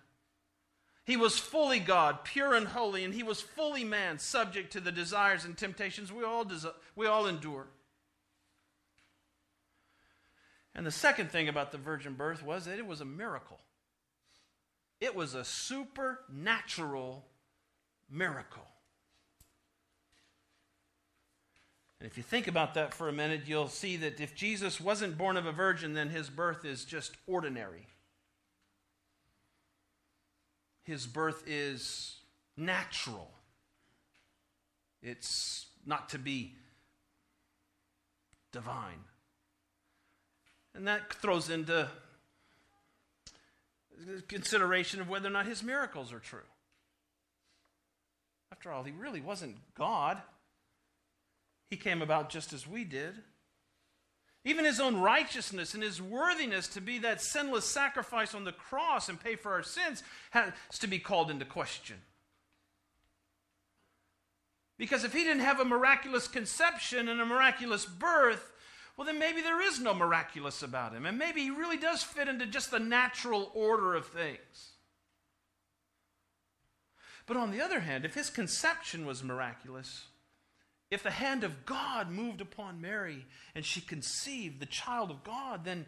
He 1.08 1.16
was 1.16 1.38
fully 1.38 1.78
God, 1.78 2.22
pure 2.22 2.52
and 2.52 2.68
holy, 2.68 3.02
and 3.02 3.14
he 3.14 3.22
was 3.22 3.40
fully 3.40 3.82
man, 3.82 4.18
subject 4.18 4.74
to 4.74 4.80
the 4.80 4.92
desires 4.92 5.46
and 5.46 5.56
temptations 5.56 6.12
we 6.12 6.22
all, 6.22 6.44
desi- 6.44 6.74
we 6.96 7.06
all 7.06 7.26
endure. 7.26 7.66
And 10.74 10.84
the 10.84 10.90
second 10.90 11.30
thing 11.30 11.48
about 11.48 11.72
the 11.72 11.78
virgin 11.78 12.12
birth 12.12 12.44
was 12.44 12.66
that 12.66 12.78
it 12.78 12.86
was 12.86 13.00
a 13.00 13.06
miracle. 13.06 13.58
It 15.00 15.16
was 15.16 15.34
a 15.34 15.44
supernatural 15.44 17.24
miracle. 18.10 18.68
And 22.00 22.10
if 22.10 22.18
you 22.18 22.22
think 22.22 22.48
about 22.48 22.74
that 22.74 22.92
for 22.92 23.08
a 23.08 23.14
minute, 23.14 23.44
you'll 23.46 23.68
see 23.68 23.96
that 23.96 24.20
if 24.20 24.34
Jesus 24.34 24.78
wasn't 24.78 25.16
born 25.16 25.38
of 25.38 25.46
a 25.46 25.52
virgin, 25.52 25.94
then 25.94 26.10
his 26.10 26.28
birth 26.28 26.66
is 26.66 26.84
just 26.84 27.16
ordinary 27.26 27.86
his 30.88 31.06
birth 31.06 31.44
is 31.46 32.16
natural. 32.56 33.30
It's 35.02 35.66
not 35.84 36.08
to 36.08 36.18
be 36.18 36.54
divine. 38.52 39.04
And 40.74 40.88
that 40.88 41.12
throws 41.12 41.50
into 41.50 41.88
consideration 44.28 45.02
of 45.02 45.10
whether 45.10 45.28
or 45.28 45.30
not 45.30 45.44
his 45.44 45.62
miracles 45.62 46.10
are 46.10 46.20
true. 46.20 46.40
After 48.50 48.72
all, 48.72 48.82
he 48.82 48.92
really 48.92 49.20
wasn't 49.20 49.56
God. 49.74 50.22
He 51.68 51.76
came 51.76 52.00
about 52.00 52.30
just 52.30 52.54
as 52.54 52.66
we 52.66 52.84
did. 52.84 53.12
Even 54.48 54.64
his 54.64 54.80
own 54.80 54.96
righteousness 54.96 55.74
and 55.74 55.82
his 55.82 56.00
worthiness 56.00 56.68
to 56.68 56.80
be 56.80 56.98
that 57.00 57.20
sinless 57.20 57.66
sacrifice 57.66 58.34
on 58.34 58.44
the 58.44 58.52
cross 58.52 59.10
and 59.10 59.22
pay 59.22 59.36
for 59.36 59.52
our 59.52 59.62
sins 59.62 60.02
has 60.30 60.52
to 60.78 60.86
be 60.86 60.98
called 60.98 61.30
into 61.30 61.44
question. 61.44 61.96
Because 64.78 65.04
if 65.04 65.12
he 65.12 65.22
didn't 65.22 65.42
have 65.42 65.60
a 65.60 65.66
miraculous 65.66 66.26
conception 66.26 67.10
and 67.10 67.20
a 67.20 67.26
miraculous 67.26 67.84
birth, 67.84 68.50
well, 68.96 69.06
then 69.06 69.18
maybe 69.18 69.42
there 69.42 69.60
is 69.60 69.80
no 69.80 69.92
miraculous 69.92 70.62
about 70.62 70.94
him. 70.94 71.04
And 71.04 71.18
maybe 71.18 71.42
he 71.42 71.50
really 71.50 71.76
does 71.76 72.02
fit 72.02 72.26
into 72.26 72.46
just 72.46 72.70
the 72.70 72.78
natural 72.78 73.50
order 73.52 73.94
of 73.94 74.06
things. 74.06 74.70
But 77.26 77.36
on 77.36 77.50
the 77.50 77.60
other 77.60 77.80
hand, 77.80 78.06
if 78.06 78.14
his 78.14 78.30
conception 78.30 79.04
was 79.04 79.22
miraculous, 79.22 80.06
if 80.90 81.02
the 81.02 81.10
hand 81.10 81.44
of 81.44 81.66
God 81.66 82.10
moved 82.10 82.40
upon 82.40 82.80
Mary 82.80 83.26
and 83.54 83.64
she 83.64 83.80
conceived 83.80 84.58
the 84.58 84.66
child 84.66 85.10
of 85.10 85.22
God, 85.22 85.64
then 85.64 85.86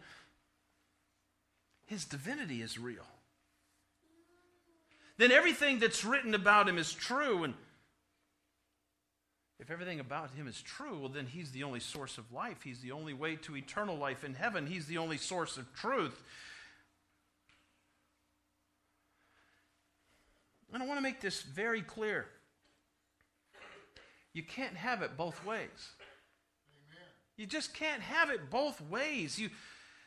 his 1.87 2.05
divinity 2.05 2.61
is 2.61 2.77
real. 2.77 3.07
Then 5.17 5.31
everything 5.31 5.79
that's 5.79 6.05
written 6.05 6.33
about 6.33 6.69
him 6.69 6.77
is 6.77 6.93
true. 6.93 7.43
And 7.43 7.53
if 9.59 9.69
everything 9.69 9.99
about 9.99 10.31
him 10.31 10.47
is 10.47 10.61
true, 10.61 10.99
well, 10.99 11.09
then 11.09 11.25
he's 11.25 11.51
the 11.51 11.63
only 11.63 11.79
source 11.79 12.17
of 12.17 12.31
life. 12.31 12.63
He's 12.63 12.79
the 12.79 12.91
only 12.91 13.13
way 13.13 13.35
to 13.37 13.57
eternal 13.57 13.97
life 13.97 14.23
in 14.23 14.35
heaven. 14.35 14.67
He's 14.67 14.85
the 14.85 14.97
only 14.99 15.17
source 15.17 15.57
of 15.57 15.71
truth. 15.75 16.23
And 20.73 20.81
I 20.81 20.85
want 20.85 20.97
to 20.97 21.03
make 21.03 21.21
this 21.21 21.41
very 21.41 21.81
clear. 21.81 22.27
You 24.33 24.43
can't 24.43 24.75
have 24.75 25.01
it 25.01 25.17
both 25.17 25.45
ways. 25.45 25.89
Amen. 25.99 27.03
You 27.37 27.45
just 27.45 27.73
can't 27.73 28.01
have 28.01 28.29
it 28.29 28.49
both 28.49 28.81
ways. 28.89 29.37
You, 29.37 29.49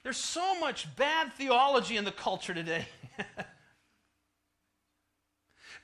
there's 0.03 0.17
so 0.17 0.59
much 0.59 0.95
bad 0.97 1.33
theology 1.35 1.97
in 1.97 2.05
the 2.05 2.13
culture 2.13 2.55
today. 2.55 2.87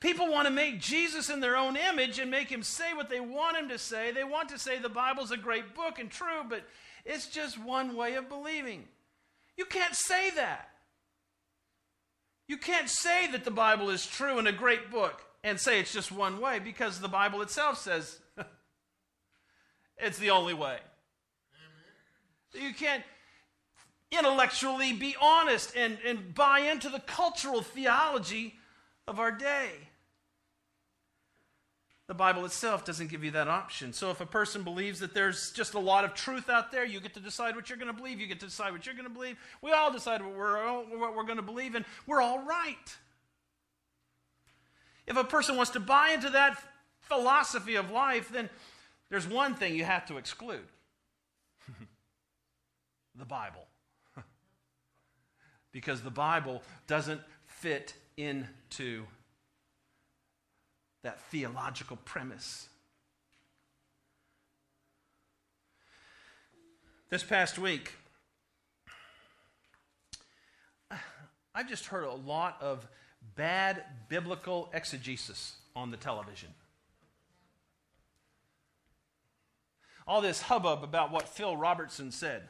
People 0.01 0.31
want 0.31 0.47
to 0.49 0.53
make 0.53 0.81
Jesus 0.81 1.29
in 1.29 1.41
their 1.41 1.57
own 1.57 1.77
image 1.77 2.19
and 2.19 2.31
make 2.31 2.49
him 2.49 2.63
say 2.63 2.95
what 2.95 3.11
they 3.11 3.21
want 3.21 3.59
him 3.59 3.69
to 3.69 3.79
say. 3.79 4.11
They 4.11 4.25
want 4.25 4.49
to 4.49 4.59
say 4.59 4.79
the 4.79 4.89
Bible's 4.89 5.31
a 5.31 5.37
great 5.37 5.75
book 5.75 5.99
and 5.99 6.11
true, 6.11 6.43
but 6.49 6.63
it's 7.05 7.29
just 7.29 7.63
one 7.63 7.95
way 7.95 8.15
of 8.15 8.29
believing. 8.29 8.85
You 9.59 9.67
can't 9.67 9.95
say 9.95 10.31
that. 10.31 10.71
You 12.49 12.57
can't 12.57 12.89
say 12.89 13.31
that 13.31 13.45
the 13.45 13.51
Bible 13.51 13.91
is 13.91 14.07
true 14.07 14.39
and 14.39 14.49
a 14.49 14.53
great 14.53 14.91
book 14.91 15.21
and 15.45 15.61
say 15.61 15.79
it's 15.79 15.93
just 15.93 16.11
one 16.11 16.41
way 16.41 16.59
because 16.59 16.99
the 16.99 17.09
Bible 17.09 17.43
itself 17.43 17.79
says 17.79 18.21
it's 20.03 20.19
the 20.19 20.31
only 20.31 20.55
way. 20.55 20.79
Amen. 22.55 22.67
You 22.67 22.75
can't 22.75 23.03
intellectually 24.11 24.93
be 24.93 25.15
honest 25.21 25.77
and, 25.77 25.99
and 26.05 26.35
buy 26.35 26.61
into 26.61 26.89
the 26.89 27.01
cultural 27.01 27.63
theology 27.63 28.55
of 29.07 29.21
our 29.21 29.31
day. 29.31 29.71
The 32.09 32.15
Bible 32.15 32.45
itself 32.45 32.85
doesn't 32.85 33.09
give 33.09 33.23
you 33.23 33.31
that 33.31 33.47
option. 33.47 33.93
So 33.93 34.11
if 34.11 34.21
a 34.21 34.27
person 34.27 34.65
believes 34.65 34.99
that 34.99 35.15
there's 35.15 35.53
just 35.53 35.75
a 35.75 35.79
lot 35.79 36.05
of 36.05 36.13
truth 36.13 36.51
out 36.51 36.73
there, 36.73 36.85
you 36.85 36.99
get 36.99 37.15
to 37.15 37.21
decide 37.21 37.55
what 37.55 37.69
you're 37.69 37.79
going 37.79 37.87
to 37.87 37.97
believe. 37.97 38.21
You 38.21 38.27
get 38.27 38.41
to 38.41 38.47
decide 38.47 38.73
what 38.73 38.85
you're 38.85 38.97
going 38.97 39.07
to 39.07 39.15
believe. 39.15 39.37
We 39.63 39.71
all 39.71 39.93
decide 39.93 40.21
what 40.21 40.35
we're, 40.35 40.99
what 40.99 41.15
we're 41.15 41.23
going 41.23 41.37
to 41.37 41.43
believe, 41.43 41.77
and 41.77 41.85
we're 42.09 42.21
all 42.21 42.45
right. 42.45 42.97
If 45.07 45.17
a 45.17 45.23
person 45.23 45.57
wants 45.57 45.71
to 45.73 45.81
buy 45.81 46.11
into 46.11 46.31
that 46.31 46.61
philosophy 47.01 47.77
of 47.77 47.93
life, 47.93 48.29
then 48.33 48.51
there's 49.11 49.29
one 49.29 49.55
thing 49.55 49.75
you 49.75 49.85
have 49.85 50.07
to 50.07 50.17
exclude 50.17 50.67
the 53.19 53.25
Bible. 53.25 53.67
because 55.73 56.03
the 56.03 56.11
Bible 56.11 56.63
doesn't 56.87 57.21
fit 57.47 57.95
into 58.17 59.05
that 61.03 61.21
theological 61.31 61.97
premise. 62.05 62.69
This 67.09 67.25
past 67.25 67.59
week, 67.59 67.95
I've 71.55 71.69
just 71.69 71.87
heard 71.87 72.05
a 72.05 72.13
lot 72.13 72.59
of 72.61 72.87
bad 73.35 73.83
biblical 74.09 74.71
exegesis 74.73 75.57
on 75.75 75.91
the 75.91 75.97
television. 75.97 76.51
All 80.11 80.21
this 80.21 80.43
hubbub 80.43 80.83
about 80.83 81.13
what 81.13 81.29
Phil 81.29 81.57
Robertson 81.57 82.11
said 82.11 82.43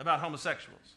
about 0.00 0.18
homosexuals. 0.18 0.96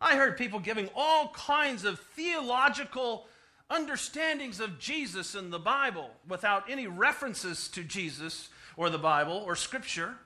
I 0.00 0.16
heard 0.16 0.36
people 0.36 0.58
giving 0.58 0.90
all 0.96 1.28
kinds 1.28 1.84
of 1.84 2.00
theological 2.00 3.26
understandings 3.70 4.58
of 4.58 4.80
Jesus 4.80 5.36
and 5.36 5.52
the 5.52 5.60
Bible 5.60 6.10
without 6.26 6.68
any 6.68 6.88
references 6.88 7.68
to 7.68 7.84
Jesus 7.84 8.48
or 8.76 8.90
the 8.90 8.98
Bible 8.98 9.44
or 9.46 9.54
Scripture. 9.54 10.16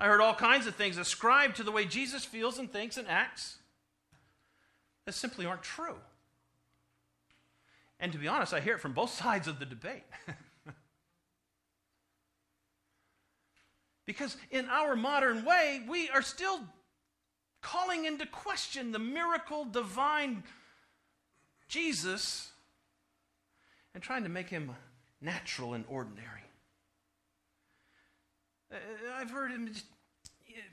I 0.00 0.08
heard 0.08 0.20
all 0.20 0.34
kinds 0.34 0.66
of 0.66 0.74
things 0.74 0.98
ascribed 0.98 1.54
to 1.58 1.62
the 1.62 1.70
way 1.70 1.84
Jesus 1.84 2.24
feels 2.24 2.58
and 2.58 2.68
thinks 2.68 2.96
and 2.96 3.06
acts 3.06 3.58
that 5.06 5.12
simply 5.12 5.46
aren't 5.46 5.62
true. 5.62 5.94
And 8.02 8.12
to 8.12 8.18
be 8.18 8.26
honest, 8.26 8.52
I 8.52 8.60
hear 8.60 8.74
it 8.74 8.80
from 8.80 8.92
both 8.92 9.10
sides 9.14 9.48
of 9.48 9.58
the 9.58 9.64
debate. 9.64 10.02
because 14.06 14.36
in 14.50 14.66
our 14.66 14.94
modern 14.96 15.44
way, 15.44 15.80
we 15.88 16.10
are 16.10 16.20
still 16.20 16.60
calling 17.62 18.04
into 18.04 18.26
question 18.26 18.90
the 18.90 18.98
miracle 18.98 19.64
divine 19.64 20.42
Jesus 21.68 22.50
and 23.94 24.02
trying 24.02 24.24
to 24.24 24.28
make 24.28 24.48
him 24.48 24.72
natural 25.20 25.74
and 25.74 25.84
ordinary. 25.88 26.26
Uh, 28.72 28.76
I've 29.14 29.30
heard 29.30 29.52
him 29.52 29.70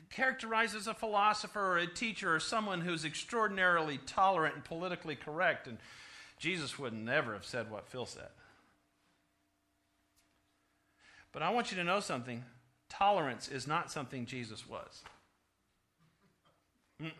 characterized 0.10 0.76
as 0.76 0.88
a 0.88 0.96
philosopher 0.96 1.62
or 1.62 1.78
a 1.78 1.86
teacher 1.86 2.34
or 2.34 2.40
someone 2.40 2.82
who's 2.82 3.06
extraordinarily 3.06 4.00
tolerant 4.08 4.56
and 4.56 4.64
politically 4.64 5.16
correct, 5.16 5.68
and 5.68 5.78
Jesus 6.40 6.80
would 6.80 6.94
never 6.94 7.34
have 7.34 7.46
said 7.46 7.70
what 7.70 7.88
Phil 7.88 8.06
said. 8.06 8.30
But 11.32 11.44
I 11.44 11.52
want 11.52 11.70
you 11.70 11.78
to 11.78 11.84
know 11.84 12.00
something 12.00 12.44
tolerance 12.90 13.48
is 13.50 13.68
not 13.68 13.92
something 13.92 14.26
Jesus 14.26 14.68
was. 14.68 15.04
Mm-mm. 17.02 17.12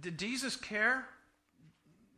Did 0.00 0.18
Jesus 0.18 0.56
care? 0.56 1.04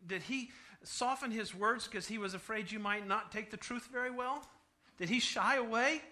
Did 0.06 0.22
he 0.22 0.50
soften 0.82 1.30
his 1.30 1.54
words 1.54 1.86
because 1.86 2.06
he 2.06 2.18
was 2.18 2.34
afraid 2.34 2.70
you 2.70 2.78
might 2.78 3.08
not 3.08 3.32
take 3.32 3.50
the 3.50 3.56
truth 3.56 3.88
very 3.90 4.10
well? 4.10 4.46
Did 4.98 5.08
he 5.08 5.20
shy 5.20 5.56
away? 5.56 6.02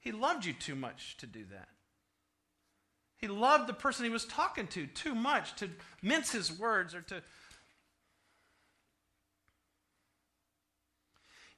He 0.00 0.12
loved 0.12 0.44
you 0.44 0.52
too 0.52 0.74
much 0.74 1.16
to 1.18 1.26
do 1.26 1.44
that. 1.52 1.68
He 3.20 3.28
loved 3.28 3.68
the 3.68 3.74
person 3.74 4.04
he 4.04 4.10
was 4.10 4.24
talking 4.24 4.66
to 4.68 4.86
too 4.86 5.14
much 5.14 5.54
to 5.56 5.68
mince 6.02 6.32
his 6.32 6.50
words 6.58 6.94
or 6.94 7.02
to. 7.02 7.22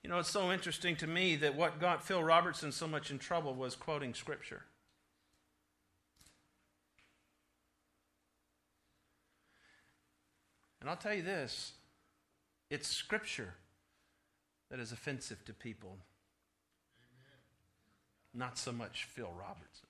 You 0.03 0.11
know, 0.11 0.18
it's 0.18 0.31
so 0.31 0.51
interesting 0.51 0.96
to 0.96 1.07
me 1.07 1.37
that 1.37 1.55
what 1.55 1.81
got 1.81 2.05
Phil 2.05 2.22
Robertson 2.22 2.72
so 2.72 2.88
much 2.88 3.12
in 3.12 3.20
trouble 3.20 3.55
was 3.55 3.77
quoting 3.77 4.14
Scripture. 4.14 4.62
And 10.81 10.90
I'll 10.90 10.96
tell 10.96 11.14
you 11.14 11.22
this 11.22 11.75
it's 12.68 12.88
Scripture 12.88 13.55
that 14.68 14.81
is 14.81 14.90
offensive 14.90 15.44
to 15.44 15.53
people, 15.53 15.98
Amen. 16.98 18.48
not 18.48 18.59
so 18.59 18.72
much 18.72 19.05
Phil 19.05 19.31
Robertson. 19.38 19.87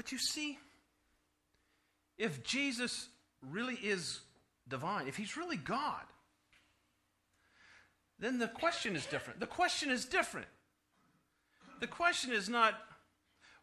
But 0.00 0.12
you 0.12 0.16
see, 0.16 0.58
if 2.16 2.42
Jesus 2.42 3.10
really 3.46 3.74
is 3.74 4.20
divine, 4.66 5.08
if 5.08 5.16
he's 5.18 5.36
really 5.36 5.58
God, 5.58 6.00
then 8.18 8.38
the 8.38 8.48
question 8.48 8.96
is 8.96 9.04
different. 9.04 9.40
The 9.40 9.46
question 9.46 9.90
is 9.90 10.06
different. 10.06 10.46
The 11.80 11.86
question 11.86 12.32
is 12.32 12.48
not 12.48 12.72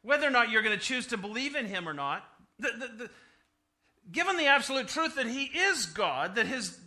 whether 0.04 0.28
or 0.28 0.30
not 0.30 0.52
you're 0.52 0.62
going 0.62 0.78
to 0.78 0.86
choose 0.86 1.08
to 1.08 1.18
believe 1.18 1.56
in 1.56 1.66
him 1.66 1.90
or 1.90 1.94
not. 1.94 2.24
The, 2.60 2.70
the, 2.70 2.88
the, 2.88 3.10
given 4.12 4.38
the 4.38 4.46
absolute 4.46 4.90
truth 4.90 5.16
that 5.16 5.26
he 5.26 5.46
is 5.46 5.88
God, 5.88 6.36
that 6.36 6.46
his 6.46 6.78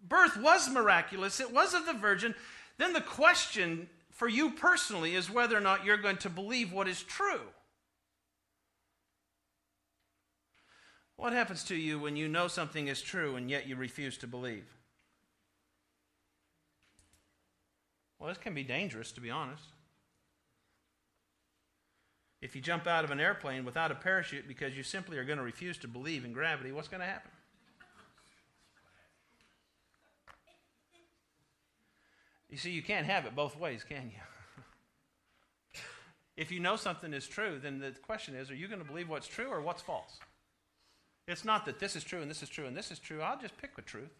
birth 0.00 0.36
was 0.36 0.70
miraculous, 0.70 1.40
it 1.40 1.52
was 1.52 1.74
of 1.74 1.86
the 1.86 1.92
virgin, 1.94 2.36
then 2.78 2.92
the 2.92 3.00
question 3.00 3.88
for 4.12 4.28
you 4.28 4.52
personally 4.52 5.16
is 5.16 5.28
whether 5.28 5.56
or 5.56 5.60
not 5.60 5.84
you're 5.84 5.96
going 5.96 6.18
to 6.18 6.30
believe 6.30 6.72
what 6.72 6.86
is 6.86 7.02
true. 7.02 7.40
What 11.16 11.32
happens 11.32 11.64
to 11.64 11.74
you 11.74 11.98
when 11.98 12.16
you 12.16 12.28
know 12.28 12.46
something 12.46 12.88
is 12.88 13.00
true 13.00 13.36
and 13.36 13.50
yet 13.50 13.66
you 13.66 13.76
refuse 13.76 14.18
to 14.18 14.26
believe? 14.26 14.66
Well, 18.18 18.28
this 18.28 18.38
can 18.38 18.54
be 18.54 18.62
dangerous, 18.62 19.12
to 19.12 19.20
be 19.20 19.30
honest. 19.30 19.64
If 22.42 22.54
you 22.54 22.60
jump 22.60 22.86
out 22.86 23.04
of 23.04 23.10
an 23.10 23.18
airplane 23.18 23.64
without 23.64 23.90
a 23.90 23.94
parachute 23.94 24.46
because 24.46 24.76
you 24.76 24.82
simply 24.82 25.16
are 25.18 25.24
going 25.24 25.38
to 25.38 25.44
refuse 25.44 25.78
to 25.78 25.88
believe 25.88 26.24
in 26.24 26.32
gravity, 26.32 26.70
what's 26.70 26.88
going 26.88 27.00
to 27.00 27.06
happen? 27.06 27.30
You 32.48 32.58
see, 32.58 32.70
you 32.70 32.82
can't 32.82 33.06
have 33.06 33.26
it 33.26 33.34
both 33.34 33.58
ways, 33.58 33.84
can 33.84 34.12
you? 34.14 35.80
if 36.36 36.52
you 36.52 36.60
know 36.60 36.76
something 36.76 37.12
is 37.12 37.26
true, 37.26 37.58
then 37.60 37.80
the 37.80 37.90
question 37.90 38.34
is 38.34 38.50
are 38.50 38.54
you 38.54 38.68
going 38.68 38.80
to 38.80 38.86
believe 38.86 39.08
what's 39.08 39.26
true 39.26 39.48
or 39.48 39.60
what's 39.60 39.82
false? 39.82 40.18
It's 41.28 41.44
not 41.44 41.64
that 41.66 41.80
this 41.80 41.96
is 41.96 42.04
true 42.04 42.20
and 42.20 42.30
this 42.30 42.42
is 42.42 42.48
true 42.48 42.66
and 42.66 42.76
this 42.76 42.90
is 42.90 42.98
true. 42.98 43.20
I'll 43.20 43.40
just 43.40 43.56
pick 43.58 43.72
a 43.78 43.82
truth. 43.82 44.14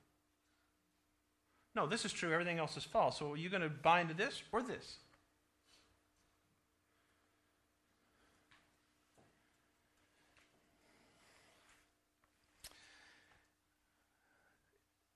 No, 1.75 1.87
this 1.87 2.05
is 2.05 2.13
true, 2.13 2.33
everything 2.33 2.59
else 2.59 2.77
is 2.77 2.85
false. 2.85 3.19
So 3.19 3.33
are 3.33 3.37
you 3.37 3.49
going 3.49 3.63
to 3.63 3.69
buy 3.69 4.01
into 4.01 4.15
this 4.15 4.43
or 4.51 4.63
this? 4.63 4.97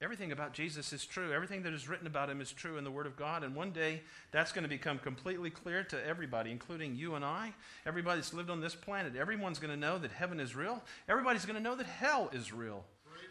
Everything 0.03 0.33
about 0.33 0.55
Jesus 0.55 0.95
is 0.95 1.05
true. 1.05 1.31
Everything 1.31 1.63
that 1.65 1.75
is 1.75 1.87
written 1.87 2.07
about 2.07 2.31
him 2.31 2.41
is 2.41 2.53
true 2.53 2.79
in 2.79 2.85
the 2.85 2.91
Word 2.91 3.07
of 3.07 3.17
God. 3.17 3.45
And 3.45 3.55
one 3.55 3.71
day, 3.71 4.01
that's 4.31 4.51
going 4.51 4.63
to 4.63 4.69
become 4.69 4.99
completely 4.99 5.51
clear 5.51 5.85
to 5.85 6.07
everybody, 6.07 6.51
including 6.51 6.97
you 6.97 7.17
and 7.17 7.25
I. 7.25 7.53
Everybody 7.85 8.21
that's 8.21 8.33
lived 8.33 8.49
on 8.49 8.63
this 8.63 8.75
planet. 8.75 9.15
Everyone's 9.15 9.59
going 9.59 9.73
to 9.73 9.77
know 9.77 9.99
that 9.99 10.11
heaven 10.13 10.41
is 10.41 10.57
real. 10.57 10.83
Everybody's 11.07 11.45
going 11.45 11.57
to 11.57 11.63
know 11.63 11.77
that 11.77 11.87
hell 11.87 12.31
is 12.33 12.51
real. 12.51 12.85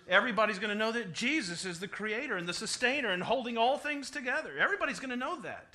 Everybody's 0.08 0.60
going 0.60 0.69
to 0.69 0.75
know 0.75 0.91
that 0.91 1.12
Jesus 1.12 1.65
is 1.65 1.79
the 1.79 1.88
creator 1.88 2.38
and 2.38 2.47
the 2.47 2.53
sustainer 2.53 3.10
and 3.10 3.23
holding 3.23 3.58
all 3.58 3.79
things 3.79 4.12
together. 4.12 4.51
Everybody's 4.60 4.99
going 4.99 5.10
to 5.10 5.15
know 5.15 5.41
that. 5.41 5.73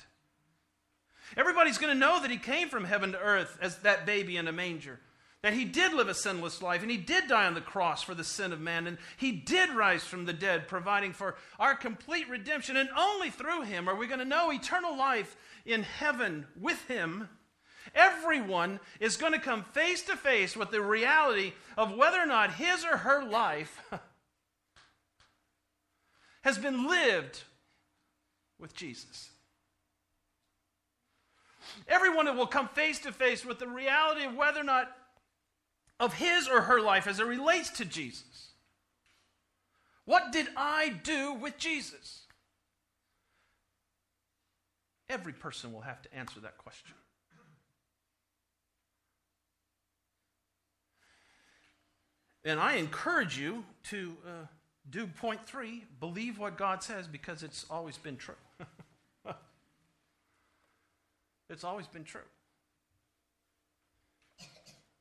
Everybody's 1.35 1.77
going 1.77 1.93
to 1.93 1.99
know 1.99 2.21
that 2.21 2.31
he 2.31 2.37
came 2.37 2.69
from 2.69 2.85
heaven 2.85 3.11
to 3.11 3.19
earth 3.19 3.57
as 3.61 3.79
that 3.79 4.05
baby 4.05 4.37
in 4.37 4.47
a 4.47 4.53
manger 4.53 4.99
that 5.45 5.53
he 5.53 5.63
did 5.63 5.93
live 5.93 6.07
a 6.07 6.13
sinless 6.15 6.63
life 6.63 6.81
and 6.81 6.89
he 6.89 6.97
did 6.97 7.27
die 7.27 7.45
on 7.45 7.53
the 7.53 7.61
cross 7.61 8.01
for 8.01 8.15
the 8.15 8.23
sin 8.23 8.51
of 8.51 8.59
man 8.59 8.87
and 8.87 8.97
he 9.15 9.31
did 9.31 9.69
rise 9.69 10.03
from 10.03 10.25
the 10.25 10.33
dead 10.33 10.67
providing 10.67 11.13
for 11.13 11.35
our 11.59 11.75
complete 11.75 12.27
redemption. 12.27 12.75
And 12.75 12.89
only 12.97 13.29
through 13.29 13.61
him 13.61 13.87
are 13.87 13.95
we 13.95 14.07
going 14.07 14.17
to 14.17 14.25
know 14.25 14.51
eternal 14.51 14.97
life 14.97 15.37
in 15.63 15.83
heaven 15.83 16.47
with 16.59 16.87
him. 16.87 17.29
Everyone 17.93 18.79
is 18.99 19.17
going 19.17 19.33
to 19.33 19.39
come 19.39 19.63
face 19.65 20.01
to 20.05 20.17
face 20.17 20.57
with 20.57 20.71
the 20.71 20.81
reality 20.81 21.53
of 21.77 21.95
whether 21.95 22.19
or 22.19 22.25
not 22.25 22.55
his 22.55 22.83
or 22.83 22.97
her 22.97 23.23
life 23.23 23.79
has 26.41 26.57
been 26.57 26.87
lived 26.87 27.43
with 28.57 28.75
Jesus. 28.75 29.29
Everyone 31.87 32.35
will 32.35 32.47
come 32.47 32.67
face 32.67 32.97
to 33.01 33.11
face 33.11 33.45
with 33.45 33.59
the 33.59 33.67
reality 33.67 34.25
of 34.25 34.33
whether 34.33 34.59
or 34.59 34.63
not 34.63 34.91
of 35.99 36.13
his 36.15 36.47
or 36.47 36.61
her 36.61 36.81
life 36.81 37.07
as 37.07 37.19
it 37.19 37.25
relates 37.25 37.69
to 37.71 37.85
Jesus. 37.85 38.49
What 40.05 40.31
did 40.31 40.47
I 40.55 40.89
do 40.89 41.33
with 41.33 41.57
Jesus? 41.57 42.21
Every 45.09 45.33
person 45.33 45.73
will 45.73 45.81
have 45.81 46.01
to 46.03 46.13
answer 46.13 46.39
that 46.41 46.57
question. 46.57 46.93
And 52.43 52.59
I 52.59 52.75
encourage 52.75 53.39
you 53.39 53.63
to 53.85 54.15
uh, 54.25 54.29
do 54.89 55.07
point 55.07 55.47
three 55.47 55.83
believe 55.99 56.37
what 56.37 56.57
God 56.57 56.83
says 56.83 57.07
because 57.07 57.41
it's 57.41 57.65
always 57.71 57.97
been 57.97 58.17
true. 58.17 58.35
it's 61.49 61.63
always 61.63 61.87
been 61.87 62.03
true. 62.03 62.21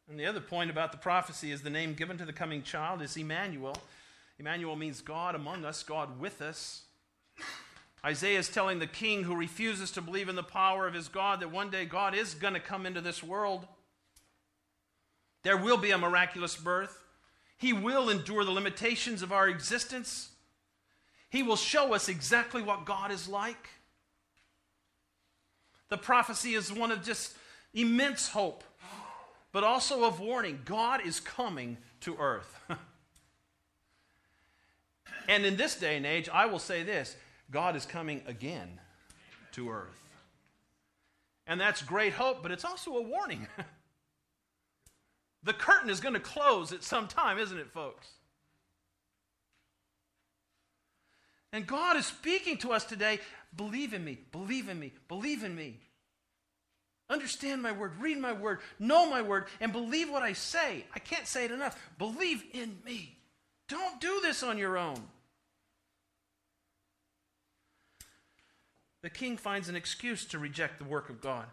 And 0.08 0.20
the 0.20 0.26
other 0.26 0.40
point 0.40 0.70
about 0.70 0.92
the 0.92 0.98
prophecy 0.98 1.50
is 1.50 1.62
the 1.62 1.70
name 1.70 1.94
given 1.94 2.18
to 2.18 2.24
the 2.24 2.32
coming 2.32 2.62
child 2.62 3.00
is 3.00 3.16
Emmanuel. 3.16 3.76
Emmanuel 4.38 4.76
means 4.76 5.00
God 5.00 5.34
among 5.34 5.64
us, 5.64 5.82
God 5.82 6.20
with 6.20 6.42
us. 6.42 6.82
Isaiah 8.04 8.38
is 8.38 8.50
telling 8.50 8.78
the 8.78 8.86
king 8.86 9.24
who 9.24 9.34
refuses 9.34 9.90
to 9.92 10.02
believe 10.02 10.28
in 10.28 10.36
the 10.36 10.42
power 10.42 10.86
of 10.86 10.92
his 10.92 11.08
God 11.08 11.40
that 11.40 11.50
one 11.50 11.70
day 11.70 11.86
God 11.86 12.14
is 12.14 12.34
going 12.34 12.52
to 12.52 12.60
come 12.60 12.84
into 12.84 13.00
this 13.00 13.22
world. 13.22 13.66
There 15.42 15.56
will 15.56 15.78
be 15.78 15.90
a 15.90 15.98
miraculous 15.98 16.54
birth. 16.54 17.02
He 17.56 17.72
will 17.72 18.10
endure 18.10 18.44
the 18.44 18.50
limitations 18.50 19.22
of 19.22 19.32
our 19.32 19.48
existence. 19.48 20.32
He 21.30 21.42
will 21.42 21.56
show 21.56 21.94
us 21.94 22.10
exactly 22.10 22.60
what 22.60 22.84
God 22.84 23.10
is 23.10 23.26
like. 23.26 23.70
The 25.88 25.96
prophecy 25.96 26.54
is 26.54 26.70
one 26.70 26.90
of 26.90 27.02
just 27.02 27.36
immense 27.72 28.28
hope 28.28 28.64
but 29.54 29.62
also 29.62 30.02
of 30.02 30.18
warning 30.18 30.58
God 30.64 31.06
is 31.06 31.20
coming 31.20 31.76
to 32.00 32.16
earth. 32.18 32.58
and 35.28 35.46
in 35.46 35.56
this 35.56 35.76
day 35.76 35.96
and 35.96 36.04
age, 36.04 36.28
I 36.28 36.46
will 36.46 36.58
say 36.58 36.82
this 36.82 37.14
God 37.52 37.76
is 37.76 37.86
coming 37.86 38.22
again 38.26 38.80
to 39.52 39.70
earth. 39.70 40.02
And 41.46 41.60
that's 41.60 41.82
great 41.82 42.14
hope, 42.14 42.42
but 42.42 42.50
it's 42.50 42.64
also 42.64 42.96
a 42.96 43.02
warning. 43.02 43.46
the 45.44 45.52
curtain 45.52 45.88
is 45.88 46.00
going 46.00 46.14
to 46.14 46.20
close 46.20 46.72
at 46.72 46.82
some 46.82 47.06
time, 47.06 47.38
isn't 47.38 47.56
it, 47.56 47.70
folks? 47.70 48.08
And 51.52 51.64
God 51.64 51.96
is 51.96 52.06
speaking 52.06 52.56
to 52.58 52.72
us 52.72 52.84
today 52.84 53.20
believe 53.54 53.94
in 53.94 54.04
me, 54.04 54.18
believe 54.32 54.68
in 54.68 54.80
me, 54.80 54.92
believe 55.06 55.44
in 55.44 55.54
me. 55.54 55.78
Understand 57.10 57.62
my 57.62 57.72
word, 57.72 57.92
read 58.00 58.18
my 58.18 58.32
word, 58.32 58.60
know 58.78 59.08
my 59.08 59.20
word, 59.20 59.46
and 59.60 59.72
believe 59.72 60.10
what 60.10 60.22
I 60.22 60.32
say. 60.32 60.86
I 60.94 60.98
can't 60.98 61.26
say 61.26 61.44
it 61.44 61.50
enough. 61.50 61.78
Believe 61.98 62.44
in 62.52 62.78
me. 62.84 63.18
Don't 63.68 64.00
do 64.00 64.20
this 64.22 64.42
on 64.42 64.56
your 64.56 64.78
own. 64.78 65.00
The 69.02 69.10
king 69.10 69.36
finds 69.36 69.68
an 69.68 69.76
excuse 69.76 70.24
to 70.26 70.38
reject 70.38 70.78
the 70.78 70.84
work 70.84 71.10
of 71.10 71.20
God. 71.20 71.44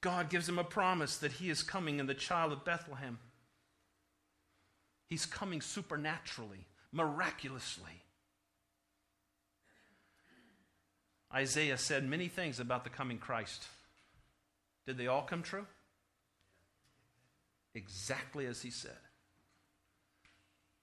God 0.00 0.30
gives 0.30 0.48
him 0.48 0.58
a 0.58 0.64
promise 0.64 1.16
that 1.16 1.32
he 1.32 1.50
is 1.50 1.64
coming 1.64 1.98
in 1.98 2.06
the 2.06 2.14
child 2.14 2.52
of 2.52 2.64
Bethlehem. 2.64 3.18
He's 5.08 5.26
coming 5.26 5.60
supernaturally, 5.60 6.66
miraculously. 6.92 8.03
Isaiah 11.34 11.78
said 11.78 12.08
many 12.08 12.28
things 12.28 12.60
about 12.60 12.84
the 12.84 12.90
coming 12.90 13.18
Christ. 13.18 13.64
Did 14.86 14.98
they 14.98 15.08
all 15.08 15.22
come 15.22 15.42
true? 15.42 15.66
Exactly 17.74 18.46
as 18.46 18.62
he 18.62 18.70
said. 18.70 18.92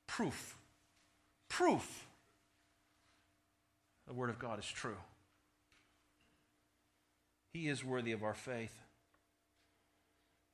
Proof. 0.07 0.57
Proof. 1.47 2.05
The 4.07 4.13
Word 4.13 4.29
of 4.29 4.39
God 4.39 4.59
is 4.59 4.65
true. 4.65 4.97
He 7.53 7.69
is 7.69 7.83
worthy 7.83 8.11
of 8.11 8.23
our 8.23 8.33
faith. 8.33 8.73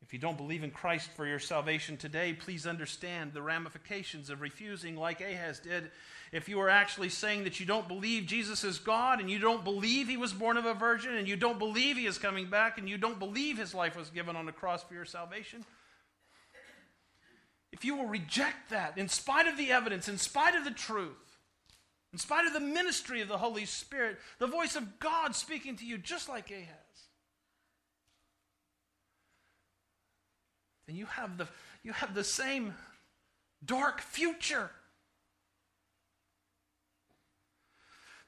If 0.03 0.13
you 0.13 0.19
don't 0.19 0.37
believe 0.37 0.63
in 0.63 0.71
Christ 0.71 1.09
for 1.15 1.25
your 1.25 1.39
salvation 1.39 1.97
today, 1.97 2.33
please 2.33 2.67
understand 2.67 3.33
the 3.33 3.41
ramifications 3.41 4.29
of 4.29 4.41
refusing, 4.41 4.95
like 4.95 5.21
Ahaz 5.21 5.59
did. 5.59 5.91
If 6.31 6.49
you 6.49 6.59
are 6.59 6.69
actually 6.69 7.09
saying 7.09 7.45
that 7.45 7.59
you 7.59 7.65
don't 7.65 7.87
believe 7.87 8.25
Jesus 8.25 8.63
is 8.63 8.79
God, 8.79 9.19
and 9.19 9.29
you 9.29 9.39
don't 9.39 9.63
believe 9.63 10.07
he 10.07 10.17
was 10.17 10.33
born 10.33 10.57
of 10.57 10.65
a 10.65 10.73
virgin, 10.73 11.15
and 11.15 11.27
you 11.27 11.35
don't 11.35 11.59
believe 11.59 11.97
he 11.97 12.05
is 12.05 12.17
coming 12.17 12.49
back, 12.49 12.77
and 12.77 12.89
you 12.89 12.97
don't 12.97 13.19
believe 13.19 13.57
his 13.57 13.73
life 13.73 13.95
was 13.95 14.09
given 14.09 14.35
on 14.35 14.45
the 14.45 14.51
cross 14.51 14.83
for 14.83 14.93
your 14.93 15.05
salvation, 15.05 15.63
if 17.71 17.85
you 17.85 17.95
will 17.95 18.07
reject 18.07 18.69
that, 18.71 18.97
in 18.97 19.07
spite 19.07 19.47
of 19.47 19.57
the 19.57 19.71
evidence, 19.71 20.07
in 20.07 20.17
spite 20.17 20.55
of 20.55 20.63
the 20.63 20.71
truth, 20.71 21.37
in 22.11 22.19
spite 22.19 22.47
of 22.47 22.53
the 22.53 22.59
ministry 22.59 23.21
of 23.21 23.27
the 23.27 23.37
Holy 23.37 23.65
Spirit, 23.65 24.17
the 24.39 24.47
voice 24.47 24.75
of 24.75 24.99
God 24.99 25.35
speaking 25.35 25.75
to 25.77 25.85
you, 25.85 25.97
just 25.97 26.27
like 26.27 26.49
Ahaz, 26.49 26.67
then 30.87 30.95
you 30.95 31.05
have 31.05 31.37
the, 31.37 31.47
you 31.83 31.93
have 31.93 32.15
the 32.15 32.23
same 32.23 32.73
dark 33.63 34.01
future. 34.01 34.71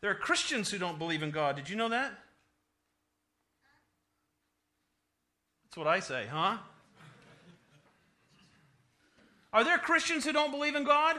There 0.02 0.12
are 0.12 0.16
Christians 0.16 0.72
who 0.72 0.78
don't 0.78 0.98
believe 0.98 1.24
in 1.24 1.32
God. 1.32 1.56
Did 1.56 1.70
you 1.70 1.76
know 1.76 1.90
that? 1.90 2.12
That's 5.66 5.78
what 5.78 5.88
I 5.88 6.00
say, 6.00 6.26
huh? 6.32 6.58
Are 9.52 9.64
there 9.64 9.78
Christians 9.78 10.26
who 10.26 10.32
don't 10.32 10.52
believe 10.52 10.76
in 10.76 10.84
God? 10.84 11.18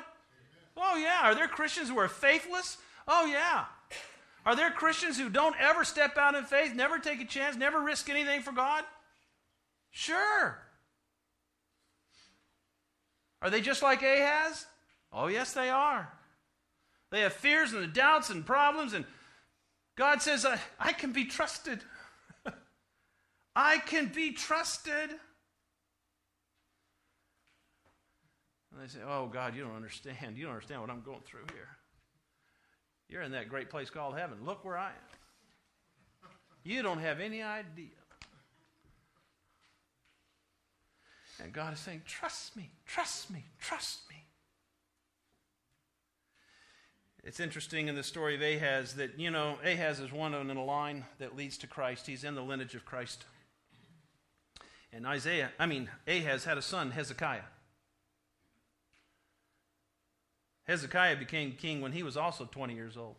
Oh, 0.76 0.96
yeah. 0.96 1.20
Are 1.24 1.34
there 1.34 1.48
Christians 1.48 1.88
who 1.88 1.98
are 1.98 2.08
faithless? 2.08 2.78
Oh, 3.06 3.26
yeah. 3.26 3.64
Are 4.46 4.56
there 4.56 4.70
Christians 4.70 5.18
who 5.18 5.28
don't 5.28 5.54
ever 5.60 5.84
step 5.84 6.16
out 6.16 6.34
in 6.34 6.44
faith, 6.44 6.74
never 6.74 6.98
take 6.98 7.20
a 7.20 7.26
chance, 7.26 7.56
never 7.56 7.80
risk 7.80 8.08
anything 8.08 8.40
for 8.40 8.52
God? 8.52 8.84
Sure. 9.90 10.58
Are 13.42 13.50
they 13.50 13.60
just 13.60 13.82
like 13.82 14.02
Ahaz? 14.02 14.66
Oh, 15.12 15.26
yes, 15.26 15.52
they 15.52 15.68
are. 15.68 16.10
They 17.10 17.20
have 17.20 17.32
fears 17.32 17.72
and 17.72 17.82
the 17.82 17.88
doubts 17.88 18.30
and 18.30 18.46
problems, 18.46 18.92
and 18.92 19.04
God 19.96 20.22
says, 20.22 20.46
I, 20.46 20.58
I 20.78 20.92
can 20.92 21.12
be 21.12 21.24
trusted. 21.24 21.80
I 23.56 23.78
can 23.78 24.06
be 24.06 24.32
trusted. 24.32 25.10
And 28.72 28.80
they 28.80 28.86
say, 28.86 29.00
Oh, 29.06 29.26
God, 29.26 29.56
you 29.56 29.62
don't 29.62 29.74
understand. 29.74 30.36
You 30.36 30.44
don't 30.44 30.54
understand 30.54 30.80
what 30.80 30.90
I'm 30.90 31.02
going 31.02 31.20
through 31.26 31.46
here. 31.52 31.68
You're 33.08 33.22
in 33.22 33.32
that 33.32 33.48
great 33.48 33.70
place 33.70 33.90
called 33.90 34.16
heaven. 34.16 34.38
Look 34.44 34.64
where 34.64 34.78
I 34.78 34.88
am. 34.88 36.30
You 36.62 36.82
don't 36.82 37.00
have 37.00 37.20
any 37.20 37.42
idea. 37.42 37.88
And 41.42 41.52
God 41.52 41.72
is 41.72 41.80
saying, 41.80 42.02
Trust 42.06 42.56
me, 42.56 42.70
trust 42.86 43.30
me, 43.30 43.44
trust 43.58 44.08
me. 44.08 44.16
It's 47.22 47.40
interesting 47.40 47.88
in 47.88 47.96
the 47.96 48.02
story 48.02 48.34
of 48.34 48.40
Ahaz 48.40 48.94
that, 48.94 49.18
you 49.18 49.30
know, 49.30 49.58
Ahaz 49.64 50.00
is 50.00 50.10
one 50.10 50.32
in 50.32 50.56
a 50.56 50.64
line 50.64 51.04
that 51.18 51.36
leads 51.36 51.58
to 51.58 51.66
Christ. 51.66 52.06
He's 52.06 52.24
in 52.24 52.34
the 52.34 52.42
lineage 52.42 52.74
of 52.74 52.86
Christ. 52.86 53.24
And 54.92 55.06
Isaiah, 55.06 55.50
I 55.58 55.66
mean, 55.66 55.90
Ahaz 56.08 56.44
had 56.44 56.56
a 56.56 56.62
son, 56.62 56.90
Hezekiah. 56.90 57.42
Hezekiah 60.64 61.16
became 61.16 61.52
king 61.52 61.80
when 61.80 61.92
he 61.92 62.02
was 62.02 62.16
also 62.16 62.46
20 62.46 62.74
years 62.74 62.96
old. 62.96 63.16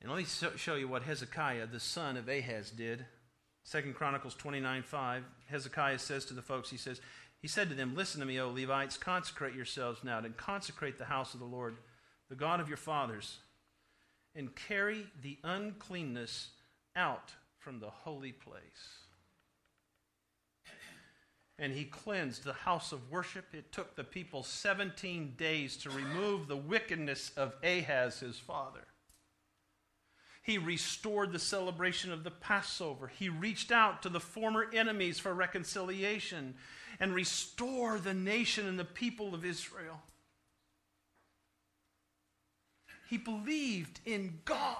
And 0.00 0.10
let 0.10 0.18
me 0.18 0.26
show 0.56 0.76
you 0.76 0.88
what 0.88 1.02
Hezekiah, 1.02 1.66
the 1.66 1.80
son 1.80 2.16
of 2.16 2.28
Ahaz, 2.28 2.70
did. 2.70 3.04
Second 3.64 3.94
Chronicles 3.94 4.34
29 4.34 4.82
5. 4.82 5.24
Hezekiah 5.50 5.98
says 5.98 6.24
to 6.26 6.34
the 6.34 6.42
folks, 6.42 6.70
he 6.70 6.76
says, 6.76 7.00
He 7.40 7.48
said 7.48 7.68
to 7.70 7.74
them, 7.74 7.94
Listen 7.94 8.20
to 8.20 8.26
me, 8.26 8.38
O 8.38 8.50
Levites, 8.50 8.96
consecrate 8.96 9.54
yourselves 9.54 10.04
now, 10.04 10.18
and 10.18 10.36
consecrate 10.36 10.98
the 10.98 11.06
house 11.06 11.34
of 11.34 11.40
the 11.40 11.46
Lord, 11.46 11.76
the 12.28 12.36
God 12.36 12.60
of 12.60 12.68
your 12.68 12.76
fathers, 12.76 13.38
and 14.34 14.54
carry 14.54 15.06
the 15.22 15.38
uncleanness 15.42 16.50
out 16.94 17.32
from 17.58 17.80
the 17.80 17.90
holy 17.90 18.32
place. 18.32 18.60
And 21.58 21.74
he 21.74 21.84
cleansed 21.84 22.44
the 22.44 22.54
house 22.54 22.90
of 22.90 23.10
worship. 23.10 23.46
It 23.52 23.70
took 23.70 23.94
the 23.94 24.04
people 24.04 24.42
17 24.42 25.34
days 25.36 25.76
to 25.78 25.90
remove 25.90 26.46
the 26.46 26.56
wickedness 26.56 27.32
of 27.36 27.54
Ahaz, 27.62 28.20
his 28.20 28.38
father. 28.38 28.86
He 30.42 30.56
restored 30.56 31.32
the 31.32 31.38
celebration 31.38 32.12
of 32.12 32.24
the 32.24 32.30
Passover. 32.30 33.08
He 33.08 33.28
reached 33.28 33.70
out 33.70 34.02
to 34.02 34.08
the 34.08 34.20
former 34.20 34.66
enemies 34.72 35.18
for 35.18 35.34
reconciliation 35.34 36.54
and 36.98 37.14
restore 37.14 37.98
the 37.98 38.14
nation 38.14 38.66
and 38.66 38.78
the 38.78 38.84
people 38.84 39.34
of 39.34 39.44
Israel. 39.44 40.00
He 43.08 43.18
believed 43.18 44.00
in 44.04 44.38
God. 44.44 44.76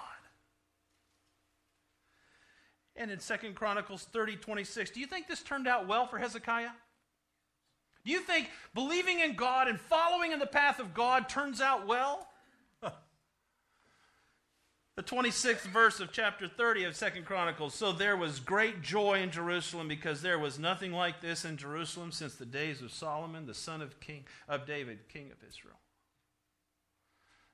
And 2.95 3.11
in 3.11 3.19
Second 3.19 3.55
Chronicles 3.55 4.03
30 4.11 4.37
26, 4.37 4.91
do 4.91 4.99
you 4.99 5.07
think 5.07 5.27
this 5.27 5.41
turned 5.41 5.67
out 5.67 5.87
well 5.87 6.07
for 6.07 6.17
Hezekiah? 6.17 6.71
Do 8.03 8.11
you 8.11 8.21
think 8.21 8.49
believing 8.73 9.19
in 9.19 9.35
God 9.35 9.67
and 9.67 9.79
following 9.79 10.31
in 10.31 10.39
the 10.39 10.47
path 10.47 10.79
of 10.79 10.93
God 10.93 11.29
turns 11.29 11.61
out 11.61 11.87
well? 11.87 12.27
The 14.95 15.03
26th 15.03 15.61
verse 15.61 15.99
of 15.99 16.11
chapter 16.11 16.47
30 16.47 16.83
of 16.83 16.95
Second 16.95 17.25
Chronicles. 17.25 17.73
So 17.73 17.91
there 17.93 18.17
was 18.17 18.39
great 18.39 18.81
joy 18.81 19.21
in 19.21 19.31
Jerusalem 19.31 19.87
because 19.87 20.21
there 20.21 20.37
was 20.37 20.59
nothing 20.59 20.91
like 20.91 21.21
this 21.21 21.45
in 21.45 21.55
Jerusalem 21.57 22.11
since 22.11 22.35
the 22.35 22.45
days 22.45 22.81
of 22.81 22.91
Solomon, 22.91 23.45
the 23.45 23.53
son 23.53 23.81
of 23.81 23.99
King 24.01 24.25
of 24.49 24.65
David, 24.65 25.07
king 25.07 25.31
of 25.31 25.37
Israel. 25.47 25.79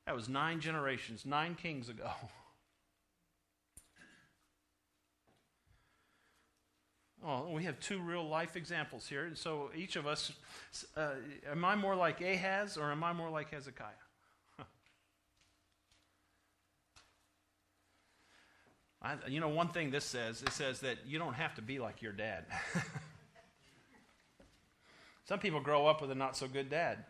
That 0.08 0.16
was 0.16 0.28
nine 0.28 0.62
generations, 0.62 1.26
nine 1.26 1.56
kings 1.56 1.90
ago. 1.90 2.10
Oh, 7.26 7.50
we 7.52 7.64
have 7.64 7.80
two 7.80 8.00
real 8.00 8.26
life 8.30 8.56
examples 8.56 9.08
here. 9.08 9.26
And 9.26 9.38
So 9.38 9.72
each 9.76 9.96
of 9.96 10.06
us, 10.06 10.32
uh, 10.96 11.16
am 11.50 11.66
I 11.66 11.76
more 11.76 11.96
like 11.96 12.22
Ahaz 12.22 12.78
or 12.78 12.92
am 12.92 13.04
I 13.04 13.12
more 13.12 13.30
like 13.30 13.50
Hezekiah? 13.52 14.07
I, 19.08 19.16
you 19.30 19.40
know, 19.40 19.48
one 19.48 19.70
thing 19.70 19.90
this 19.90 20.04
says, 20.04 20.42
it 20.42 20.52
says 20.52 20.82
that 20.82 20.98
you 21.08 21.18
don't 21.18 21.36
have 21.36 21.56
to 21.56 21.62
be 21.62 21.80
like 21.80 22.02
your 22.02 22.12
dad. 22.12 22.44
Some 25.24 25.40
people 25.40 25.62
grow 25.62 25.88
up 25.88 26.02
with 26.02 26.12
a 26.12 26.16
not 26.16 26.36
so 26.36 26.48
good 26.48 26.70
dad. 26.70 27.06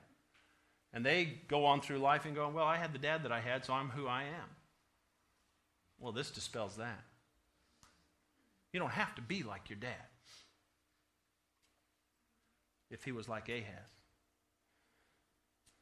And 0.93 1.03
they 1.03 1.39
go 1.47 1.65
on 1.65 1.81
through 1.81 1.97
life 1.97 2.25
and 2.25 2.35
go, 2.35 2.49
well, 2.49 2.65
I 2.65 2.77
had 2.77 2.93
the 2.93 2.99
dad 2.99 3.23
that 3.23 3.31
I 3.31 3.39
had, 3.39 3.65
so 3.65 3.73
I'm 3.73 3.89
who 3.89 4.07
I 4.07 4.23
am. 4.23 4.49
Well, 5.99 6.11
this 6.11 6.29
dispels 6.29 6.77
that. 6.77 7.03
You 8.71 8.79
don't 8.79 8.91
have 8.91 9.15
to 9.15 9.21
be 9.23 9.41
like 9.41 9.69
your 9.69 9.79
dad 9.79 9.95
if 12.91 13.03
he 13.03 13.11
was 13.11 13.27
like 13.27 13.49
Ahaz. 13.49 13.89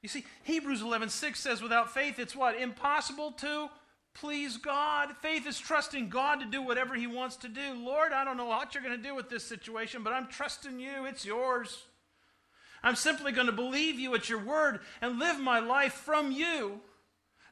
You 0.01 0.07
see, 0.07 0.25
Hebrews 0.43 0.81
11:6 0.81 1.35
says 1.35 1.61
without 1.61 1.93
faith 1.93 2.19
it's 2.19 2.35
what? 2.35 2.55
Impossible 2.55 3.31
to 3.33 3.69
please 4.15 4.57
God. 4.57 5.15
Faith 5.21 5.45
is 5.45 5.59
trusting 5.59 6.09
God 6.09 6.39
to 6.39 6.45
do 6.45 6.61
whatever 6.61 6.95
He 6.95 7.07
wants 7.07 7.35
to 7.37 7.47
do. 7.47 7.73
Lord, 7.75 8.11
I 8.11 8.23
don't 8.23 8.37
know 8.37 8.45
what 8.45 8.73
you're 8.73 8.83
going 8.83 8.97
to 8.97 9.03
do 9.07 9.13
with 9.13 9.29
this 9.29 9.43
situation, 9.43 10.03
but 10.03 10.13
I'm 10.13 10.27
trusting 10.27 10.79
you. 10.79 11.05
It's 11.05 11.25
yours. 11.25 11.83
I'm 12.81 12.95
simply 12.95 13.31
going 13.31 13.47
to 13.47 13.53
believe 13.53 13.99
you 13.99 14.13
at 14.15 14.29
your 14.29 14.43
word 14.43 14.79
and 15.01 15.19
live 15.19 15.39
my 15.39 15.59
life 15.59 15.93
from 15.93 16.31
you. 16.31 16.81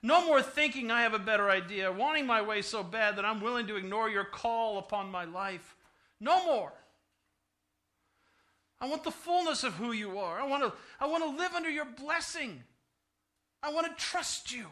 No 0.01 0.25
more 0.25 0.41
thinking 0.41 0.91
I 0.91 1.01
have 1.01 1.13
a 1.13 1.19
better 1.19 1.49
idea, 1.49 1.91
wanting 1.91 2.25
my 2.25 2.41
way 2.41 2.61
so 2.61 2.83
bad 2.83 3.15
that 3.17 3.25
I'm 3.25 3.41
willing 3.41 3.67
to 3.67 3.77
ignore 3.77 4.09
your 4.09 4.25
call 4.25 4.77
upon 4.77 5.09
my 5.09 5.23
life. 5.23 5.75
No 6.19 6.45
more. 6.45 6.73
I 8.81 8.87
want 8.87 9.03
the 9.03 9.11
fullness 9.11 9.63
of 9.63 9.75
who 9.75 9.93
you 9.93 10.19
are. 10.19 10.39
I 10.39 10.45
want 10.45 10.63
to, 10.63 10.73
I 10.99 11.07
want 11.07 11.23
to 11.23 11.29
live 11.29 11.53
under 11.53 11.69
your 11.69 11.85
blessing. 11.85 12.63
I 13.61 13.71
want 13.71 13.87
to 13.87 14.03
trust 14.03 14.53
you. 14.53 14.65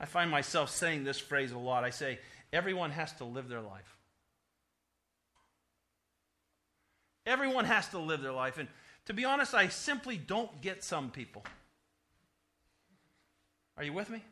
I 0.00 0.06
find 0.06 0.30
myself 0.30 0.70
saying 0.70 1.04
this 1.04 1.18
phrase 1.18 1.52
a 1.52 1.58
lot. 1.58 1.84
I 1.84 1.90
say, 1.90 2.18
everyone 2.52 2.90
has 2.90 3.12
to 3.14 3.24
live 3.24 3.48
their 3.48 3.60
life. 3.60 3.96
Everyone 7.26 7.66
has 7.66 7.86
to 7.88 7.98
live 7.98 8.22
their 8.22 8.32
life. 8.32 8.58
And 8.58 8.66
to 9.06 9.12
be 9.12 9.26
honest, 9.26 9.54
I 9.54 9.68
simply 9.68 10.16
don't 10.16 10.60
get 10.62 10.82
some 10.82 11.10
people. 11.10 11.44
Are 13.76 13.84
you 13.84 13.92
with 13.92 14.08
me? 14.08 14.22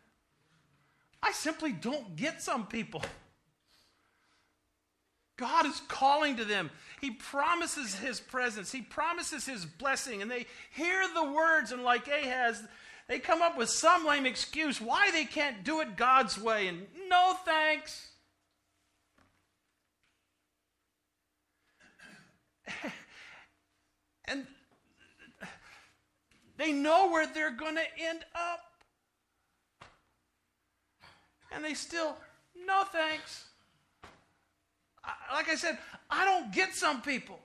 I 1.23 1.33
simply 1.33 1.73
don't 1.73 2.16
get 2.16 2.41
some 2.41 2.66
people. 2.66 3.03
God 5.37 5.66
is 5.66 5.81
calling 5.89 6.37
to 6.37 6.45
them. 6.45 6.71
He 7.01 7.12
promises 7.12 7.95
His 7.95 8.21
presence, 8.21 8.73
He 8.73 8.83
promises 8.83 9.47
His 9.47 9.64
blessing, 9.64 10.21
and 10.21 10.31
they 10.31 10.47
hear 10.73 11.03
the 11.14 11.31
words, 11.31 11.73
and 11.73 11.85
like 11.85 12.09
Ahaz, 12.09 12.62
they 13.09 13.18
come 13.18 13.40
up 13.40 13.56
with 13.56 13.70
some 13.70 14.06
lame 14.06 14.26
excuse 14.26 14.80
why 14.80 15.11
they 15.11 15.24
can't 15.24 15.64
do 15.64 15.80
it 15.80 15.96
God's 15.96 16.38
way, 16.38 16.68
and 16.68 16.86
no 17.09 17.34
thanks. 17.44 18.11
and 24.26 24.46
they 26.59 26.72
know 26.72 27.11
where 27.11 27.26
they're 27.26 27.50
going 27.50 27.76
to 27.76 27.98
end 27.98 28.26
up. 28.34 28.61
And 31.50 31.64
they 31.64 31.72
still, 31.72 32.14
no 32.66 32.84
thanks. 32.84 33.46
like 35.32 35.48
I 35.48 35.54
said, 35.54 35.78
I 36.11 36.26
don't 36.26 36.52
get 36.52 36.74
some 36.74 37.00
people. 37.00 37.40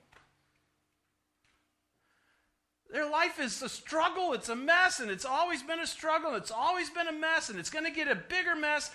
Their 2.94 3.10
life 3.10 3.40
is 3.40 3.60
a 3.64 3.70
struggle, 3.70 4.34
it's 4.34 4.50
a 4.50 4.56
mess, 4.56 5.00
and 5.00 5.10
it's 5.10 5.26
always 5.26 5.64
been 5.64 5.80
a 5.80 5.88
struggle, 5.88 6.36
it's 6.36 6.52
always 6.52 6.92
been 6.92 7.08
a 7.08 7.12
mess, 7.12 7.50
and 7.50 7.58
it's 7.58 7.72
going 7.72 7.86
to 7.86 7.92
get 7.92 8.08
a 8.08 8.14
bigger 8.14 8.56
mess 8.56 8.92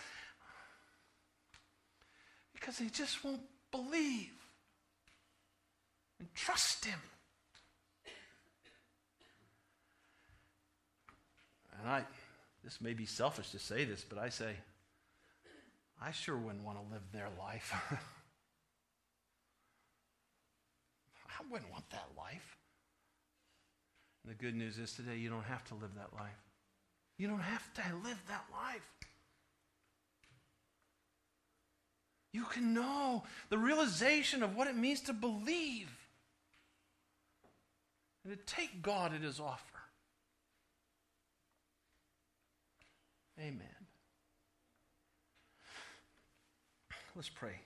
because 2.54 2.78
they 2.78 2.86
just 2.86 3.24
won't 3.24 3.40
believe 3.72 4.30
and 6.20 6.32
trust 6.32 6.84
Him. 6.84 7.00
And 11.80 11.90
I, 11.90 12.04
this 12.62 12.80
may 12.80 12.92
be 12.92 13.04
selfish 13.04 13.50
to 13.50 13.58
say 13.58 13.84
this, 13.84 14.04
but 14.08 14.16
I 14.16 14.28
say, 14.28 14.54
I 16.00 16.12
sure 16.12 16.36
wouldn't 16.36 16.62
want 16.62 16.78
to 16.78 16.84
live 16.94 17.02
their 17.12 17.30
life. 17.36 17.74
I 21.28 21.42
wouldn't 21.50 21.72
want 21.72 21.90
that 21.90 22.06
life. 22.16 22.57
The 24.28 24.34
good 24.34 24.54
news 24.54 24.76
is 24.76 24.92
today 24.92 25.16
you 25.16 25.30
don't 25.30 25.44
have 25.44 25.64
to 25.68 25.74
live 25.74 25.94
that 25.96 26.12
life. 26.14 26.36
You 27.16 27.28
don't 27.28 27.40
have 27.40 27.72
to 27.74 27.82
live 28.04 28.22
that 28.28 28.44
life. 28.52 28.82
You 32.34 32.44
can 32.44 32.74
know 32.74 33.22
the 33.48 33.56
realization 33.56 34.42
of 34.42 34.54
what 34.54 34.68
it 34.68 34.76
means 34.76 35.00
to 35.02 35.14
believe 35.14 35.90
and 38.22 38.36
to 38.36 38.54
take 38.54 38.82
God 38.82 39.14
at 39.14 39.22
His 39.22 39.40
offer. 39.40 39.62
Amen. 43.40 43.62
Let's 47.16 47.30
pray. 47.30 47.60